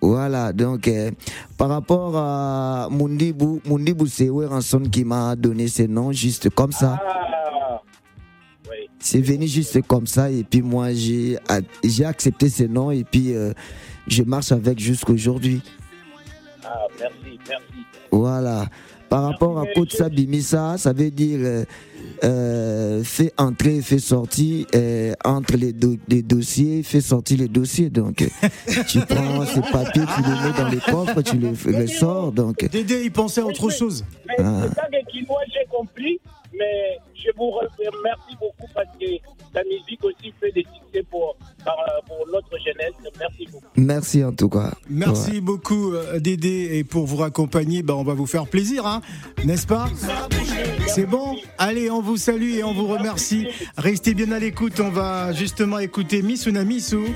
Voilà, 0.00 0.52
donc 0.52 0.86
euh, 0.86 1.10
par 1.56 1.68
rapport 1.70 2.16
à 2.16 2.88
Mundibou, 2.90 3.60
Mundibou 3.66 4.06
c'est 4.06 4.28
Weranson 4.28 4.80
qui 4.80 5.04
m'a 5.04 5.34
donné 5.34 5.66
ce 5.68 5.82
nom 5.82 6.12
juste 6.12 6.50
comme 6.50 6.70
ça. 6.72 7.00
Ah, 7.04 7.82
oui. 8.70 8.88
C'est 9.00 9.20
venu 9.20 9.46
juste 9.48 9.82
comme 9.86 10.06
ça 10.06 10.30
et 10.30 10.44
puis 10.44 10.62
moi 10.62 10.92
j'ai 10.92 11.36
j'ai 11.82 12.04
accepté 12.04 12.48
ce 12.48 12.64
nom 12.64 12.92
et 12.92 13.02
puis 13.02 13.34
euh, 13.34 13.52
je 14.06 14.22
marche 14.22 14.52
avec 14.52 14.78
jusqu'aujourd'hui. 14.78 15.60
Ah, 16.64 16.86
merci, 17.00 17.38
merci. 17.48 17.64
Voilà. 18.12 18.66
Par 19.08 19.24
rapport 19.24 19.58
à 19.58 19.64
Kotsa 19.74 20.08
Bimisa, 20.10 20.76
ça 20.76 20.92
veut 20.92 21.10
dire 21.10 21.38
euh, 21.42 21.64
euh, 22.24 23.02
fait 23.04 23.32
entrer, 23.36 23.80
fait 23.80 23.98
sortir 23.98 24.66
euh, 24.74 25.14
entre 25.24 25.56
les, 25.56 25.72
do 25.72 25.96
les, 26.08 26.22
dossiers, 26.22 26.82
fait 26.82 27.00
sortir 27.00 27.38
les 27.38 27.48
dossiers. 27.48 27.90
Donc, 27.90 28.16
tu 28.88 29.00
prends 29.00 29.46
ces 29.46 29.60
papiers, 29.60 30.02
tu 30.16 30.22
les 30.22 30.28
mets 30.28 30.58
dans 30.58 30.68
les 30.68 30.80
coffres, 30.80 31.22
tu 31.22 31.36
les, 31.38 31.52
les 31.78 31.86
sors. 31.86 32.32
Donc, 32.32 32.68
Dédé, 32.70 33.02
il 33.04 33.12
pensait 33.12 33.40
à 33.40 33.46
autre 33.46 33.70
chose. 33.70 34.04
Mais, 34.26 34.34
ah. 34.38 34.62
C'est 34.62 34.74
ça 34.74 34.86
que 34.90 35.26
moi 35.26 35.40
j'ai 35.52 35.66
compris, 35.70 36.20
mais 36.58 36.98
je 37.14 37.30
vous 37.36 37.50
remercie 37.50 38.36
beaucoup 38.40 38.70
parce 38.74 38.88
que 38.98 39.06
la 39.54 39.62
musique 39.64 40.02
aussi 40.04 40.32
fait 40.40 40.52
des 40.52 40.64
succès 40.74 41.04
pour, 41.10 41.36
pour 42.06 42.26
notre 42.32 42.58
jeunesse. 42.58 42.92
Merci 43.18 43.46
beaucoup. 43.50 43.66
Merci 43.76 44.24
en 44.24 44.32
tout 44.32 44.48
cas. 44.48 44.72
Merci 44.88 45.32
ouais. 45.32 45.40
beaucoup 45.40 45.92
Dédé 46.18 46.78
et 46.78 46.84
pour 46.84 47.06
vous 47.06 47.16
raccompagner, 47.16 47.82
bah, 47.82 47.94
on 47.96 48.04
va 48.04 48.14
vous 48.14 48.26
faire 48.26 48.46
plaisir, 48.46 48.86
hein, 48.86 49.00
n'est-ce 49.44 49.66
pas? 49.66 49.88
C'est 50.86 51.06
bon? 51.06 51.36
Allez, 51.58 51.90
on 51.90 52.00
vous 52.00 52.16
salue 52.16 52.54
et 52.54 52.64
on 52.64 52.72
vous 52.72 52.86
remercie. 52.86 53.46
Restez 53.76 54.14
bien 54.14 54.32
à 54.32 54.38
l'écoute, 54.38 54.80
on 54.80 54.90
va 54.90 55.32
justement 55.32 55.78
écouter 55.78 56.22
Misuna 56.22 56.64
Misu. 56.64 57.14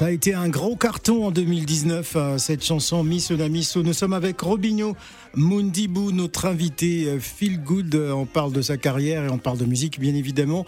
Ça 0.00 0.06
a 0.06 0.10
été 0.12 0.32
un 0.32 0.48
gros 0.48 0.76
carton 0.76 1.26
en 1.26 1.30
2019, 1.30 2.12
euh, 2.16 2.38
cette 2.38 2.64
chanson 2.64 3.04
Miss 3.04 3.30
Misso. 3.32 3.82
Nous 3.82 3.92
sommes 3.92 4.14
avec 4.14 4.40
Robinho 4.40 4.96
Mundibou, 5.34 6.10
notre 6.10 6.46
invité 6.46 7.18
Phil 7.20 7.62
Good. 7.62 7.94
On 7.94 8.24
parle 8.24 8.50
de 8.54 8.62
sa 8.62 8.78
carrière 8.78 9.26
et 9.26 9.28
on 9.28 9.36
parle 9.36 9.58
de 9.58 9.66
musique, 9.66 10.00
bien 10.00 10.14
évidemment. 10.14 10.64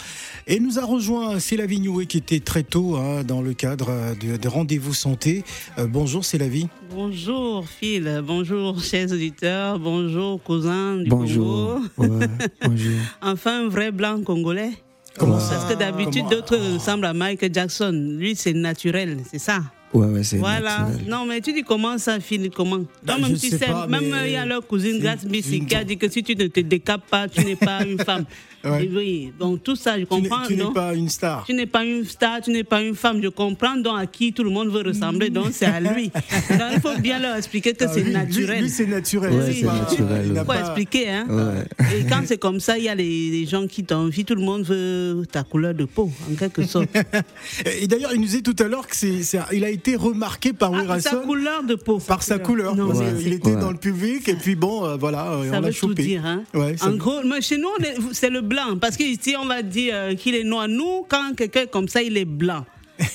Et 0.46 0.60
nous 0.60 0.78
a 0.78 0.84
rejoint 0.84 1.40
Célavie 1.40 1.80
Noué, 1.80 2.04
qui 2.04 2.18
était 2.18 2.40
très 2.40 2.62
tôt 2.62 2.96
hein, 2.96 3.24
dans 3.24 3.40
le 3.40 3.54
cadre 3.54 4.14
de, 4.20 4.36
de 4.36 4.48
Rendez-vous 4.48 4.92
Santé. 4.92 5.44
Euh, 5.78 5.86
bonjour 5.86 6.26
Célavie. 6.26 6.68
Bonjour 6.90 7.66
Phil, 7.66 8.22
bonjour 8.22 8.82
chers 8.82 9.12
auditeurs, 9.12 9.78
bonjour 9.78 10.42
cousins 10.42 10.96
du 10.96 11.08
bonjour. 11.08 11.80
Congo. 11.96 12.18
Ouais, 12.18 12.26
bonjour. 12.66 12.98
enfin 13.22 13.64
un 13.64 13.68
vrai 13.70 13.92
blanc 13.92 14.20
congolais. 14.22 14.72
Comment 15.18 15.36
Parce 15.38 15.64
que 15.72 15.74
d'habitude, 15.78 16.24
d'autres 16.30 16.56
ressemblent 16.56 17.06
à 17.06 17.12
Michael 17.12 17.52
Jackson. 17.52 17.92
Lui, 18.18 18.34
c'est 18.34 18.52
naturel, 18.54 19.18
c'est 19.30 19.38
ça. 19.38 19.60
Ouais, 19.92 20.06
ouais, 20.06 20.22
c'est 20.24 20.38
Voilà. 20.38 20.78
naturel. 20.86 21.06
Non, 21.08 21.26
mais 21.26 21.40
tu 21.42 21.52
dis 21.52 21.62
comment 21.62 21.98
ça 21.98 22.18
finit 22.18 22.48
comment? 22.50 22.78
Bah, 23.04 23.18
même 23.18 23.32
tu 23.32 23.50
sais 23.50 23.58
sais, 23.58 23.66
pas, 23.66 23.86
même 23.86 24.08
mais 24.10 24.28
il 24.28 24.32
y 24.32 24.36
a 24.36 24.46
leur 24.46 24.66
cousine 24.66 24.98
Grace 25.00 25.20
une- 25.24 25.66
qui 25.66 25.74
a 25.74 25.84
dit 25.84 25.98
que 25.98 26.08
si 26.08 26.22
tu 26.22 26.34
ne 26.34 26.46
te 26.46 26.60
décapes 26.60 27.06
pas, 27.10 27.28
tu 27.28 27.44
n'es 27.44 27.56
pas 27.56 27.84
une 27.84 27.98
femme. 27.98 28.24
Ouais. 28.64 28.88
Oui, 28.92 29.32
donc 29.38 29.62
tout 29.62 29.74
ça, 29.76 29.98
je 29.98 30.04
comprends. 30.04 30.42
tu 30.46 30.56
n'es 30.56 30.72
pas 30.72 30.94
une 30.94 31.08
star. 31.08 31.44
Tu 31.46 31.54
n'es 31.54 31.66
pas 31.66 31.84
une 31.84 32.04
star, 32.04 32.40
tu 32.40 32.50
n'es 32.50 32.64
pas 32.64 32.80
une 32.82 32.94
femme, 32.94 33.20
je 33.22 33.28
comprends 33.28 33.76
donc 33.76 33.98
à 33.98 34.06
qui 34.06 34.32
tout 34.32 34.44
le 34.44 34.50
monde 34.50 34.68
veut 34.68 34.82
ressembler, 34.82 35.30
donc 35.30 35.48
c'est 35.52 35.66
à 35.66 35.80
lui. 35.80 36.10
Donc 36.50 36.60
il 36.74 36.80
faut 36.80 36.98
bien 37.00 37.18
leur 37.18 37.36
expliquer 37.36 37.72
que 37.74 37.84
Ah, 37.84 37.88
c'est 37.92 38.04
naturel. 38.04 38.56
Lui, 38.56 38.62
lui, 38.64 38.68
c'est 38.70 38.86
naturel. 38.86 39.32
Ouais, 39.32 39.52
c'est 39.52 39.62
naturel. 39.64 40.22
il 40.26 40.32
n'a 40.32 40.40
Il 40.42 40.44
faut 40.46 40.52
pas- 40.52 40.60
expliquer, 40.60 41.08
hein? 41.10 41.26
Ouais. 41.28 41.98
Et 41.98 42.04
quand 42.06 42.22
c'est 42.26 42.38
comme 42.38 42.60
ça, 42.60 42.78
il 42.78 42.84
y 42.84 42.88
a 42.88 42.94
les, 42.94 43.30
les 43.30 43.46
gens 43.46 43.66
qui 43.66 43.84
t'envient, 43.84 44.24
tout 44.24 44.34
le 44.34 44.42
monde 44.42 44.62
veut 44.64 45.24
ta 45.30 45.42
couleur 45.42 45.74
de 45.74 45.84
peau, 45.84 46.10
en 46.30 46.34
quelque 46.34 46.64
sorte. 46.64 46.88
Et 47.82 47.86
d'ailleurs, 47.86 48.10
il 48.12 48.20
nous 48.20 48.26
disait 48.26 48.42
tout 48.42 48.56
à 48.58 48.64
l'heure 48.68 48.86
que 48.86 48.96
c'est, 48.96 49.22
c'est- 49.22 49.40
il 49.52 49.64
a 49.64 49.70
été 49.70 49.96
remarqué 49.96 50.52
par 50.52 50.72
Ah, 50.74 50.82
Wilson 50.94 51.10
sa 51.10 51.16
couleur 51.16 51.62
de 51.64 51.74
peau. 51.74 51.98
par 51.98 52.22
sa 52.22 52.38
couleur. 52.38 52.76
Non, 52.76 52.92
qu'il 52.92 52.96
c'est- 53.22 53.30
était 53.36 53.50
Ouais. 53.54 53.60
dans 53.60 53.70
le 53.72 53.78
public 53.78 54.28
et 54.28 54.34
puis 54.34 54.54
bon, 54.54 54.84
euh, 54.84 54.96
voilà, 54.96 55.32
euh, 55.32 55.50
Ça 55.50 55.58
on 55.58 55.60
l'a 55.60 55.68
veut 55.68 55.74
tout 55.74 55.88
chopé. 55.88 56.02
dire, 56.04 56.24
hein? 56.24 56.42
Ouais, 56.54 56.76
ça- 56.76 56.88
En 56.88 56.96
gros, 56.96 57.22
mais 57.24 57.40
chez 57.40 57.58
nous, 57.58 57.68
c'est 58.12 58.30
le 58.30 58.40
blanc. 58.52 58.76
Parce 58.78 58.96
qu'ici, 58.96 59.34
on 59.38 59.46
va 59.46 59.62
dire 59.62 59.94
euh, 59.94 60.14
qu'il 60.14 60.34
est 60.34 60.44
noir. 60.44 60.68
Nous, 60.68 61.04
quand 61.08 61.34
quelqu'un 61.36 61.62
est 61.62 61.70
comme 61.70 61.88
ça, 61.88 62.02
il 62.02 62.16
est 62.16 62.24
blanc. 62.24 62.64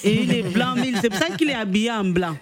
Et 0.04 0.24
il 0.24 0.34
est 0.34 0.42
blanc, 0.42 0.74
mais 0.76 0.92
c'est 1.00 1.10
pour 1.10 1.20
ça 1.20 1.30
qu'il 1.38 1.50
est 1.50 1.56
habillé 1.56 1.92
en 1.92 2.04
blanc. 2.04 2.36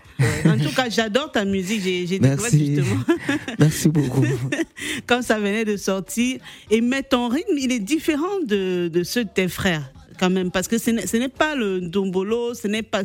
En 0.46 0.58
tout 0.58 0.74
cas, 0.74 0.90
j'adore 0.90 1.32
ta 1.32 1.46
musique. 1.46 1.82
J'ai 1.82 2.06
découvert 2.18 2.38
Merci. 2.38 2.76
justement 2.76 3.04
Merci 3.60 3.90
beaucoup. 3.90 4.26
quand 5.08 5.22
ça 5.22 5.38
venait 5.38 5.66
de 5.66 5.78
sortir. 5.78 6.40
Et 6.72 6.82
mais 6.82 7.04
ton 7.04 7.28
rythme, 7.28 7.58
il 7.58 7.72
est 7.72 7.80
différent 7.80 8.40
de, 8.48 8.88
de 8.92 9.04
ceux 9.04 9.26
de 9.26 9.30
tes 9.30 9.48
frères. 9.48 9.92
Quand 10.18 10.30
même, 10.30 10.50
parce 10.50 10.70
que 10.70 10.78
ce 10.78 11.18
n'est 11.18 11.28
pas 11.28 11.56
le 11.56 11.82
dombolo, 11.82 12.54
ce 12.54 12.70
n'est 12.70 12.84
pas. 12.84 13.02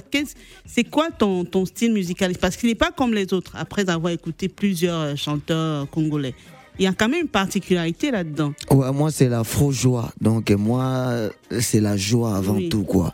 C'est 0.65 0.85
quoi 0.85 1.11
ton, 1.11 1.45
ton 1.45 1.67
style 1.67 1.93
musical? 1.93 2.33
Parce 2.41 2.57
qu'il 2.57 2.69
n'est 2.69 2.77
pas 2.77 2.93
comme 2.93 3.13
les 3.13 3.35
autres, 3.35 3.57
après 3.57 3.91
avoir 3.91 4.13
écouté 4.13 4.49
plusieurs 4.49 5.01
euh, 5.01 5.17
chanteurs 5.17 5.91
congolais. 5.91 6.35
Il 6.81 6.85
y 6.85 6.87
a 6.87 6.93
quand 6.95 7.11
même 7.11 7.21
une 7.25 7.29
particularité 7.29 8.11
là-dedans. 8.11 8.55
Ouais, 8.71 8.91
moi, 8.91 9.11
c'est 9.11 9.29
la 9.29 9.45
faux 9.45 9.71
joie. 9.71 10.11
Donc, 10.19 10.51
moi, 10.51 11.29
c'est 11.61 11.79
la 11.81 11.99
joie 11.99 12.35
avant 12.37 12.55
Oui. 12.57 12.71
tout, 12.71 12.85
quoi. 12.85 13.13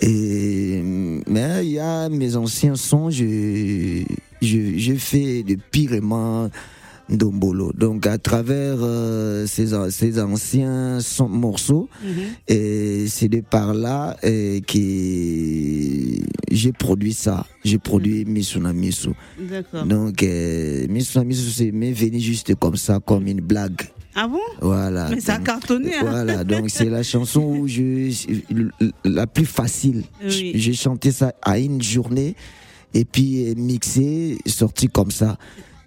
Et, 0.00 0.80
mais 0.82 1.64
il 1.66 1.72
y 1.72 1.78
a 1.78 2.08
mes 2.08 2.36
anciens 2.36 2.74
sons, 2.74 3.10
je, 3.10 4.02
j'ai 4.40 4.96
fait 4.96 5.42
de 5.42 5.56
purement 5.70 6.48
Dombolo. 7.08 7.72
Donc 7.72 8.06
à 8.06 8.18
travers 8.18 8.76
euh, 8.80 9.46
ces, 9.46 9.68
ces, 9.90 10.20
anciens 10.20 10.98
morceaux, 11.28 11.88
mhm. 12.04 12.10
et 12.48 13.06
c'est 13.08 13.28
de 13.28 13.40
par 13.40 13.74
là 13.74 14.16
euh, 14.24 14.60
que 14.60 14.78
j'ai 16.50 16.72
produit 16.72 17.12
ça. 17.12 17.46
J'ai 17.64 17.78
produit 17.78 18.24
mm 18.24 18.28
-hmm. 18.28 18.72
Misuna 18.72 18.72
D'accord. 19.38 19.86
Donc 19.86 20.22
euh, 20.22 20.86
Misuna 20.88 21.24
Misu, 21.24 21.50
c'est 21.50 21.70
venu 21.70 22.20
juste 22.20 22.54
comme 22.56 22.76
ça, 22.76 23.00
comme 23.04 23.26
une 23.26 23.40
blague. 23.40 23.82
Ah 24.14 24.28
bon? 24.28 24.40
Voilà. 24.60 25.08
Mais 25.08 25.20
ça 25.20 25.34
a 25.34 25.38
cartonné. 25.38 25.94
Hein 25.94 26.00
voilà, 26.02 26.44
donc 26.44 26.68
c'est 26.68 26.90
la 26.90 27.02
chanson 27.02 27.42
où 27.42 27.66
je 27.66 28.10
la 29.04 29.26
plus 29.26 29.46
facile. 29.46 30.02
J'ai 30.26 30.74
chanté 30.74 31.12
ça 31.12 31.32
à 31.42 31.58
une 31.58 31.82
journée 31.82 32.34
et 32.94 33.04
puis 33.04 33.54
mixé, 33.56 34.38
sorti 34.46 34.88
comme 34.88 35.10
ça. 35.10 35.38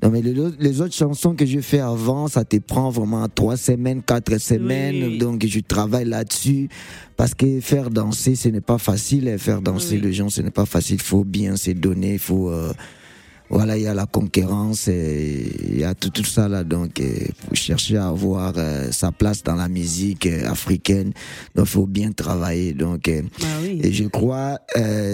Non, 0.03 0.09
mais 0.09 0.21
les, 0.21 0.81
autres 0.81 0.93
chansons 0.93 1.35
que 1.35 1.45
je 1.45 1.59
fais 1.59 1.79
avant, 1.79 2.27
ça 2.27 2.43
te 2.43 2.57
prend 2.57 2.89
vraiment 2.89 3.27
trois 3.29 3.57
semaines, 3.57 4.01
quatre 4.03 4.37
semaines. 4.39 5.17
Donc, 5.17 5.45
je 5.45 5.59
travaille 5.61 6.05
là-dessus. 6.05 6.69
Parce 7.15 7.33
que 7.33 7.61
faire 7.61 7.89
danser, 7.89 8.35
ce 8.35 8.49
n'est 8.49 8.61
pas 8.61 8.77
facile. 8.77 9.35
Faire 9.39 9.61
danser 9.61 9.97
les 9.97 10.13
gens, 10.13 10.29
ce 10.29 10.41
n'est 10.41 10.51
pas 10.51 10.65
facile. 10.65 10.97
Il 10.97 11.01
faut 11.01 11.23
bien 11.23 11.55
se 11.55 11.71
donner. 11.71 12.13
Il 12.13 12.19
faut. 12.19 12.49
Euh, 12.49 12.73
voilà, 13.49 13.77
il 13.77 13.83
y 13.83 13.87
a 13.87 13.93
la 13.93 14.07
concurrence, 14.07 14.87
et 14.87 15.51
il 15.69 15.79
y 15.79 15.83
a 15.83 15.93
tout, 15.93 16.09
tout 16.09 16.23
ça 16.23 16.47
là, 16.47 16.63
donc 16.63 16.99
euh, 16.99 17.13
pour 17.45 17.55
chercher 17.55 17.97
à 17.97 18.07
avoir 18.07 18.53
euh, 18.57 18.91
sa 18.91 19.11
place 19.11 19.43
dans 19.43 19.55
la 19.55 19.67
musique 19.67 20.25
euh, 20.25 20.49
africaine, 20.49 21.11
donc 21.53 21.67
il 21.67 21.71
faut 21.71 21.85
bien 21.85 22.11
travailler. 22.11 22.73
Donc, 22.73 23.07
ah 23.07 23.45
et 23.63 23.91
je 23.91 24.05
crois, 24.05 24.57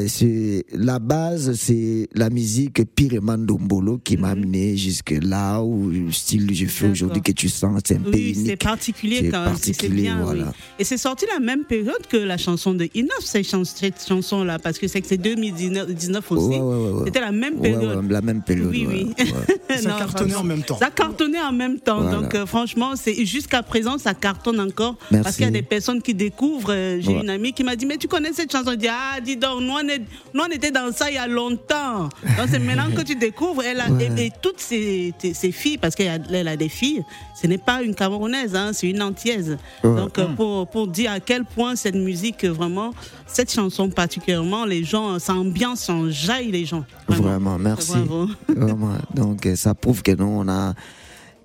c'est 0.08 0.66
la 0.74 1.00
base, 1.00 1.54
c'est 1.56 2.08
la 2.14 2.30
musique 2.30 2.84
Pireman 2.96 3.46
Dombolo 3.46 3.98
qui 3.98 4.16
m'a 4.16 4.34
mhm. 4.34 4.44
amené 4.44 4.78
jusque 4.78 5.14
là 5.22 5.62
où 5.62 5.90
le 5.90 6.12
style 6.12 6.48
que 6.48 6.54
je 6.54 6.66
fais 6.68 6.88
aujourd'hui 6.88 7.22
que 7.22 7.34
tu 7.34 7.50
sens, 7.50 7.82
c'est 7.86 7.98
un 7.98 8.00
peu 8.00 8.18
unique. 8.18 8.38
C'est 8.46 8.56
particulier 8.56 9.30
quand 9.30 9.54
bien. 9.90 10.24
Voilà. 10.24 10.46
Oui. 10.46 10.52
Et 10.80 10.84
c'est 10.86 10.98
sorti 10.98 11.26
la 11.34 11.40
même 11.40 11.66
période 11.66 12.08
que 12.10 12.18
la 12.18 12.38
chanson 12.38 12.74
de 12.74 12.88
Inoff, 12.96 13.26
cette 13.26 14.08
chanson 14.08 14.44
là, 14.44 14.58
parce 14.58 14.80
que 14.80 14.88
c'est 14.88 15.02
que 15.02 15.08
c'est 15.08 15.18
2019 15.18 16.32
aussi. 16.32 16.58
C'était 17.06 17.20
la 17.20 17.32
même 17.32 17.60
période 17.60 18.22
même 18.22 18.31
période. 18.40 18.70
Oui, 18.70 18.88
oui. 18.88 19.14
ça 19.82 19.92
cartonnait 19.92 20.36
en 20.36 20.44
même 20.44 20.64
temps. 20.64 20.78
Ça 20.78 20.90
cartonnait 20.90 21.42
en 21.42 21.52
même 21.52 21.80
temps. 21.80 22.02
Donc, 22.02 22.36
euh, 22.36 22.46
franchement, 22.46 22.96
c'est 22.96 23.26
jusqu'à 23.26 23.64
présent, 23.64 23.98
ça 23.98 24.14
cartonne 24.14 24.60
encore. 24.60 24.96
Parce 25.24 25.36
qu'il 25.36 25.46
y 25.46 25.48
a 25.48 25.52
des 25.52 25.62
personnes 25.62 26.02
qui 26.02 26.14
découvrent. 26.14 26.74
Euh, 26.74 27.00
j'ai 27.00 27.12
une 27.12 27.30
amie 27.30 27.54
qui 27.54 27.64
m'a 27.64 27.76
dit 27.76 27.86
Mais 27.86 27.98
tu 27.98 28.08
connais 28.08 28.34
cette 28.34 28.52
chanson 28.52 28.72
Je 28.72 28.76
dis 28.76 28.88
Ah, 28.90 29.20
dis 29.20 29.36
donc, 29.36 29.62
nous 29.62 29.74
on, 29.74 29.88
est, 29.88 30.02
nous, 30.34 30.44
on 30.44 30.52
était 30.52 30.72
dans 30.72 30.92
ça 30.92 31.10
il 31.10 31.16
y 31.16 31.18
a 31.18 31.28
longtemps. 31.28 32.10
Donc, 32.24 32.48
c'est 32.50 32.60
maintenant 32.60 32.92
que 32.96 33.02
tu 33.02 33.16
découvres. 33.16 33.64
Elle 33.64 33.82
a, 33.82 33.88
et, 34.18 34.32
toutes 34.42 34.60
ces, 34.60 35.14
filles, 35.52 35.78
parce 35.78 35.96
qu'elle 35.96 36.48
a, 36.48 36.58
des 36.58 36.70
filles, 36.70 37.04
ce 37.40 37.48
n'est 37.48 37.58
pas 37.58 37.82
une 37.82 37.96
Camerounaise, 37.96 38.56
hein, 38.56 38.72
c'est 38.74 38.90
une 38.90 39.02
antillaise. 39.02 39.58
Donc, 39.84 40.18
euh, 40.18 40.28
pour, 40.36 40.68
pour 40.68 40.88
dire 40.88 41.12
à 41.12 41.20
quel 41.20 41.46
point 41.46 41.76
cette 41.76 41.96
musique, 41.96 42.46
vraiment, 42.46 42.94
cette 43.28 43.52
chanson 43.52 43.90
particulièrement, 43.90 44.66
les 44.66 44.84
gens, 44.84 45.20
ça 45.20 45.34
ambiance, 45.34 45.82
ça 45.82 45.94
jaille 46.10 46.52
les 46.52 46.66
gens. 46.66 46.84
Vraiment, 47.08 47.58
merci. 47.58 47.92
Vraiment. 47.92 48.11
Donc, 49.16 49.46
euh, 49.46 49.56
ça 49.56 49.74
prouve 49.74 50.02
que 50.04 50.12
nous, 50.12 50.26
on 50.26 50.48
a 50.48 50.74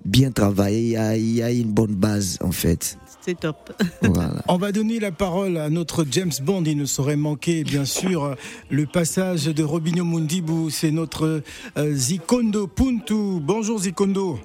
bien 0.05 0.31
travaillé. 0.31 0.79
Il 0.79 0.89
y 0.89 0.97
a, 0.97 1.15
il 1.17 1.35
y 1.35 1.41
a 1.41 1.51
une 1.51 1.71
bonne 1.71 1.95
base, 1.95 2.39
en 2.41 2.51
fait. 2.51 2.97
C'est 3.21 3.39
top. 3.39 3.73
Voilà. 4.01 4.41
On 4.47 4.57
va 4.57 4.71
donner 4.71 4.99
la 4.99 5.11
parole 5.11 5.57
à 5.57 5.69
notre 5.69 6.05
James 6.09 6.31
Bond. 6.41 6.63
Il 6.65 6.77
ne 6.77 6.85
saurait 6.85 7.17
manquer, 7.17 7.63
bien 7.63 7.83
sûr, 7.99 8.35
le 8.69 8.85
passage 8.85 9.45
de 9.45 9.63
Robinho 9.63 10.05
Mundibu. 10.05 10.69
C'est 10.69 10.91
notre 10.91 11.41
euh, 11.77 11.91
Zikondo 11.91 12.67
Puntu. 12.67 13.39
Bonjour 13.41 13.79
Zikondo. 13.79 14.39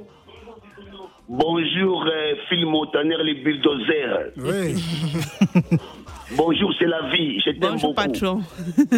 Bonjour 1.28 2.04
euh, 2.04 2.34
Phil 2.48 2.66
Montaner, 2.66 3.16
les 3.24 3.34
bulldozers. 3.34 4.32
Oui. 4.36 4.82
Bonjour, 6.36 6.72
c'est 6.78 6.86
la 6.86 7.10
vie. 7.10 7.40
Je 7.40 7.50
t'aime 7.52 7.78
beaucoup. 7.80 7.94
patron. 7.94 8.40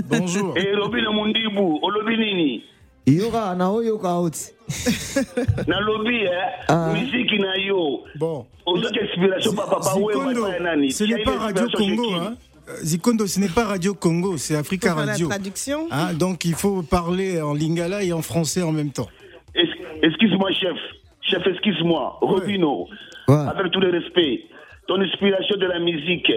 Bonjour. 0.08 0.56
Et 0.56 0.74
Robin 0.76 1.12
Mundibu, 1.12 1.78
olobi 1.82 2.16
nini? 2.16 2.62
Yoka 3.06 3.54
na 3.54 3.70
oyo 3.70 3.98
ka 3.98 4.20
outi 4.20 4.52
na 5.68 5.80
lobi 5.80 6.24
eh 6.24 6.68
ah. 6.68 6.92
musique 6.92 7.38
na 7.38 7.56
yo 7.56 8.04
bon 8.16 8.46
ozaki 8.66 9.00
inspiration 9.00 9.54
pa 9.54 9.66
papa 9.66 9.92
Zikondo, 9.94 10.48
nani? 10.60 10.92
ce 10.92 11.04
n'est 11.04 11.22
pas 11.22 11.38
Radio 11.38 11.68
Congo 11.68 12.14
hein 12.14 12.36
Zikondo, 12.82 13.26
ce 13.26 13.40
n'est 13.40 13.50
pas 13.50 13.64
Radio 13.64 13.92
Congo, 13.92 14.38
c'est 14.38 14.56
Africa 14.56 14.94
Radio. 14.94 15.28
La 15.28 15.34
traduction. 15.34 15.86
Hein, 15.90 16.14
donc 16.14 16.46
il 16.46 16.54
faut 16.54 16.82
parler 16.82 17.38
en 17.42 17.52
lingala 17.52 18.02
et 18.02 18.12
en 18.14 18.22
français 18.22 18.62
en 18.62 18.72
même 18.72 18.90
temps. 18.90 19.08
Excuse-moi, 20.02 20.50
chef. 20.52 20.76
Chef, 21.20 21.46
excuse-moi. 21.46 22.18
Robino, 22.22 22.88
ouais. 23.28 23.34
avec 23.34 23.70
tout 23.70 23.80
le 23.80 23.90
respect, 23.90 24.44
ton 24.86 25.00
inspiration 25.00 25.56
de 25.56 25.66
la 25.66 25.78
musique, 25.78 26.30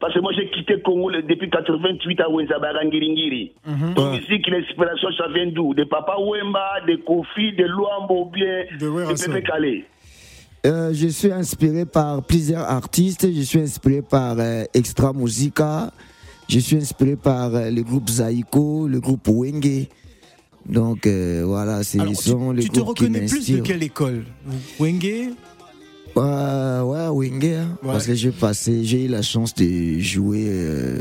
parce 0.00 0.14
que 0.14 0.20
moi, 0.20 0.32
j'ai 0.36 0.48
quitté 0.50 0.80
Congo 0.80 1.10
depuis 1.10 1.50
88 1.50 2.20
à 2.20 2.28
Wenzabara 2.30 2.84
Ngiringiri. 2.84 3.52
Mm 3.66 3.74
-hmm. 3.74 4.20
musique, 4.20 4.46
l'inspiration, 4.48 5.08
ça 5.16 5.26
vient 5.34 5.46
d'où? 5.46 5.74
De 5.74 5.84
Papa 5.84 6.16
Wemba, 6.18 6.80
de 6.86 6.96
Kofi, 6.96 7.52
de 7.52 7.64
Luambo, 7.64 8.26
bien 8.26 8.64
de, 8.80 9.26
Pepe 9.26 9.46
Calais. 9.46 9.84
Euh, 10.66 10.92
je 10.92 11.08
suis 11.08 11.32
inspiré 11.32 11.86
par 11.86 12.22
plusieurs 12.22 12.66
artistes. 12.80 13.26
Je 13.32 13.42
suis 13.42 13.60
inspiré 13.60 14.02
par 14.02 14.36
euh, 14.38 14.64
Extra 14.74 15.12
Musica. 15.12 15.90
Je 16.48 16.58
suis 16.60 16.76
inspiré 16.76 17.16
par 17.16 17.54
euh, 17.54 17.70
le 17.70 17.82
groupe 17.82 18.08
Zaiko, 18.08 18.88
le 18.88 19.00
groupe 19.00 19.28
Wenge. 19.28 19.86
Donc 20.66 21.06
euh, 21.06 21.42
voilà, 21.46 21.82
c'est 21.82 21.98
sont 22.14 22.52
les 22.52 22.62
Tu 22.64 22.70
te 22.70 22.80
reconnais 22.80 23.26
plus 23.26 23.50
de 23.50 23.60
quelle 23.60 23.82
école? 23.82 24.24
Wenge? 24.78 25.32
Ouais, 26.18 26.80
ouais, 26.82 27.08
Winger. 27.08 27.56
Hein. 27.58 27.78
Parce 27.82 28.06
que 28.06 28.14
j'ai 28.14 28.32
passé, 28.32 28.84
j'ai 28.84 29.04
eu 29.04 29.08
la 29.08 29.22
chance 29.22 29.54
de 29.54 29.98
jouer 30.00 30.46
euh, 30.48 30.98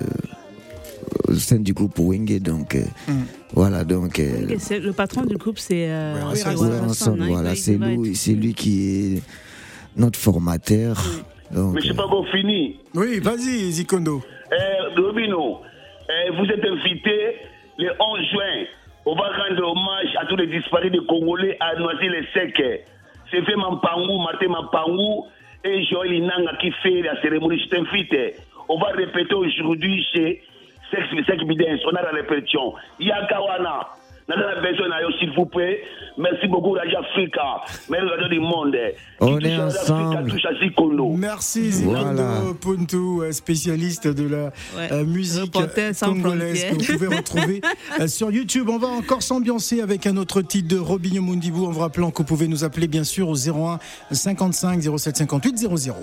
au 1.28 1.34
sein 1.34 1.58
du 1.58 1.74
groupe 1.74 1.98
Winger, 1.98 2.40
donc 2.40 2.76
euh, 2.76 2.84
mm. 3.08 3.24
voilà, 3.54 3.84
donc. 3.84 4.20
Euh, 4.20 4.46
le 4.48 4.92
patron 4.92 5.24
du 5.24 5.36
groupe, 5.38 5.58
c'est 5.58 5.90
euh, 5.90 6.24
Ranson, 6.24 7.18
voilà, 7.20 7.56
c'est 7.56 7.78
lui, 7.78 8.16
c'est 8.16 8.34
lui 8.34 8.54
qui 8.54 9.16
est 9.16 9.24
notre 9.96 10.20
formateur. 10.20 10.98
Mm. 10.98 11.56
Donc, 11.56 11.74
Mais 11.74 11.82
je 11.82 11.88
sais 11.88 11.94
pas 11.96 12.08
qu'on 12.08 12.26
finit. 12.26 12.78
Oui, 12.94 13.20
vas-y, 13.20 13.72
Zikondo. 13.72 14.22
Eh, 14.52 15.02
Robino, 15.02 15.62
eh, 16.10 16.30
vous 16.32 16.46
êtes 16.46 16.64
invité 16.64 17.38
le 17.80 17.90
11 18.00 18.20
juin. 18.32 18.66
On 19.06 19.16
va 19.16 19.30
rendre 19.30 19.72
hommage 19.72 20.14
à 20.20 20.26
tous 20.26 20.36
les 20.36 20.48
disparus 20.48 20.92
de 20.92 21.00
Congolais 21.00 21.58
à 21.62 21.80
Noisy-les-Secs. 21.80 22.84
C'est 23.32 23.44
fait 23.44 23.56
Mampangou, 23.56 24.20
Martin 24.20 24.48
Mampangou 24.48 25.28
et 25.64 25.84
Joël 25.86 26.14
Inanga 26.14 26.54
qui 26.62 26.72
fait 26.84 27.02
la 27.02 27.20
cérémonie. 27.22 27.60
Je 27.60 27.70
t'invite. 27.70 28.16
On 28.70 28.78
va 28.78 28.88
répéter 28.88 29.34
aujourd'hui 29.34 30.06
chez 30.14 30.44
Sex 30.92 31.44
Bidens. 31.44 31.80
On 31.86 31.96
a 31.96 32.02
la 32.02 32.12
répétition. 32.12 32.74
Yakawana. 33.00 33.88
Nana 34.28 34.56
besoin 34.56 34.88
s'il 35.20 35.32
vous 35.34 35.46
plaît. 35.46 35.82
Merci 36.18 36.48
beaucoup, 36.48 36.72
Radio 36.72 37.00
Africa. 37.00 37.62
Merci 37.90 38.10
Radio 38.10 38.28
du 38.28 38.40
Monde. 38.40 38.76
On 39.22 39.40
est 39.40 39.56
ensemble. 39.56 40.32
Merci 41.18 41.72
Zilando 41.72 42.54
Puntu, 42.56 43.32
spécialiste 43.32 44.08
de 44.08 44.28
la 44.28 44.44
ouais. 44.78 44.92
euh, 44.92 45.06
musique 45.06 45.54
congolaise 46.02 46.66
que 46.66 46.74
vous 46.76 46.94
pouvez 46.98 47.16
retrouver 47.16 47.62
euh, 48.02 48.08
sur 48.08 48.32
YouTube. 48.32 48.68
On 48.70 48.80
va 48.80 48.88
encore 48.88 49.22
s'ambiancer 49.22 49.82
avec 49.82 50.06
un 50.08 50.18
autre 50.18 50.42
titre 50.42 50.68
de 50.68 50.80
Robinho 50.80 51.22
Mundibou. 51.22 51.66
En 51.66 51.72
vous 51.72 51.80
rappelant 51.80 52.12
que 52.12 52.18
vous 52.18 52.24
pouvez 52.26 52.48
nous 52.48 52.64
appeler 52.64 52.88
bien 52.88 53.04
sûr 53.04 53.30
au 53.30 53.36
01 53.36 53.80
55 54.12 54.82
07 54.82 55.18
58 55.18 55.58
00. 55.58 55.96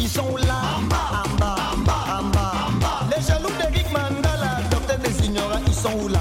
Ils 0.00 0.08
sont 0.08 0.36
là. 0.36 0.60
Les 3.16 3.22
jaloux 3.22 3.50
d'Eric 3.60 3.86
Mandala, 3.92 4.60
docteur 4.70 4.98
des 4.98 5.26
ignorants, 5.26 5.60
ils 5.66 5.74
sont 5.74 5.92
où 6.02 6.08
là. 6.08 6.20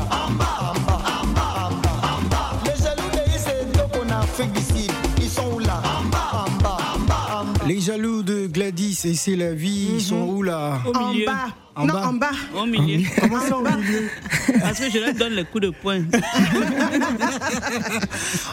Les 2.66 2.84
jaloux 2.84 3.10
de 3.14 4.00
en 4.00 4.22
Afrique 4.22 4.50
ils 5.18 5.30
sont 5.30 5.54
où 5.54 5.60
là. 5.60 5.82
Les 7.68 7.82
jaloux 7.82 8.24
de 8.24 8.48
Gladys 8.48 9.02
et 9.06 9.14
c'est 9.14 9.36
la 9.36 9.54
vie, 9.54 9.90
ils 9.96 10.02
sont 10.02 10.28
où 10.30 10.42
là 10.44 10.80
Au 10.86 10.98
milieu. 11.12 11.26
En 11.78 11.86
non, 11.86 11.94
bas. 11.94 12.08
en 12.08 12.14
bas. 12.14 12.32
Au 12.56 12.66
milieu. 12.66 13.06
Comment 13.22 13.40
ça 13.40 13.58
au 13.58 13.62
milieu 13.62 14.10
Parce 14.60 14.80
que 14.80 14.90
je 14.90 14.98
leur 14.98 15.14
donne 15.14 15.34
les 15.34 15.46
coups 15.46 15.64
de 15.66 15.70
poing. 15.70 16.02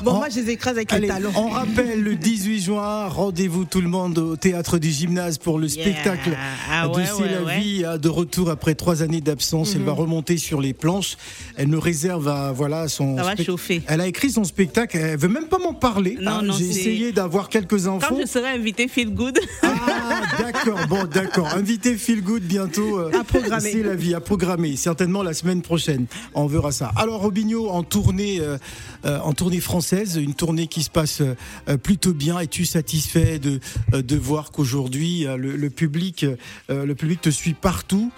Bon, 0.02 0.14
moi, 0.14 0.28
je 0.28 0.40
les 0.40 0.50
écrase 0.50 0.76
avec 0.76 0.92
Allez, 0.92 1.02
les 1.02 1.08
talons. 1.08 1.32
on 1.34 1.48
rappelle 1.48 2.02
le 2.02 2.14
18 2.16 2.60
juin, 2.60 3.06
rendez-vous 3.08 3.64
tout 3.64 3.80
le 3.80 3.88
monde 3.88 4.18
au 4.18 4.36
théâtre 4.36 4.78
du 4.78 4.90
gymnase 4.90 5.38
pour 5.38 5.58
le 5.58 5.64
Yeah. 5.68 5.82
spectacle 5.86 6.36
Ah 6.70 6.86
de 6.88 6.94
ouais, 6.94 7.04
C'est 7.06 7.22
ouais, 7.22 7.30
la 7.32 7.42
ouais. 7.42 7.58
vie, 7.60 7.84
hein, 7.86 7.96
de 7.96 8.08
retour 8.08 8.50
après 8.50 8.74
trois 8.74 9.02
années 9.02 9.20
d'absence. 9.22 9.74
Elle 9.74 9.82
va 9.82 9.92
remonter 9.92 10.36
sur 10.36 10.60
les 10.60 10.74
planches. 10.74 11.16
Elle 11.56 11.68
nous 11.68 11.80
réserve 11.80 12.28
à, 12.28 12.52
voilà, 12.52 12.86
son. 12.88 13.16
Ça 13.16 13.22
va 13.22 13.36
chauffer. 13.36 13.82
Elle 13.88 14.00
a 14.02 14.06
écrit 14.06 14.30
son 14.30 14.44
spectacle. 14.44 14.96
Elle 14.98 15.18
veut 15.18 15.28
même 15.28 15.46
pas 15.46 15.58
m'en 15.58 15.72
parler. 15.74 16.18
Non, 16.20 16.30
hein. 16.32 16.42
non, 16.42 16.54
J'ai 16.54 16.66
essayé 16.68 17.12
d'avoir 17.12 17.48
quelques 17.48 17.82
Quand 17.84 17.96
infos. 17.96 18.18
je 18.20 18.26
serai 18.26 18.48
invité 18.50 18.86
Feel 18.88 19.14
Good, 19.14 19.38
Ah, 19.62 20.20
d'accord, 20.38 20.80
bon, 20.88 21.04
d'accord. 21.04 21.48
Invité 21.54 21.96
Feel 21.96 22.22
Good 22.22 22.42
bientôt. 22.42 22.98
euh, 22.98 23.10
À 23.18 23.24
programmer. 23.24 23.70
C'est 23.70 23.82
la 23.82 23.94
vie, 23.94 24.14
à 24.14 24.20
programmer. 24.20 24.76
Certainement 24.76 25.22
la 25.22 25.34
semaine 25.34 25.62
prochaine. 25.62 26.06
On 26.34 26.46
verra 26.46 26.72
ça. 26.72 26.92
Alors, 26.96 27.20
Robinho, 27.20 27.68
en 27.70 27.82
tournée, 27.82 28.40
euh, 28.40 28.58
euh, 29.04 29.18
en 29.20 29.32
tournée 29.32 29.60
française, 29.60 30.16
une 30.16 30.34
tournée 30.34 30.66
qui 30.66 30.82
se 30.82 30.90
passe 30.90 31.20
euh, 31.20 31.76
plutôt 31.76 32.12
bien. 32.12 32.40
Es-tu 32.40 32.64
satisfait 32.64 33.38
de, 33.38 33.60
de 33.92 34.16
voir 34.16 34.50
qu'aujourd'hui, 34.50 35.26
le, 35.36 35.70
public, 35.70 36.26
le 36.68 36.94
public 36.94 37.20
te 37.20 37.30
suit 37.30 37.54
partout 37.54 38.10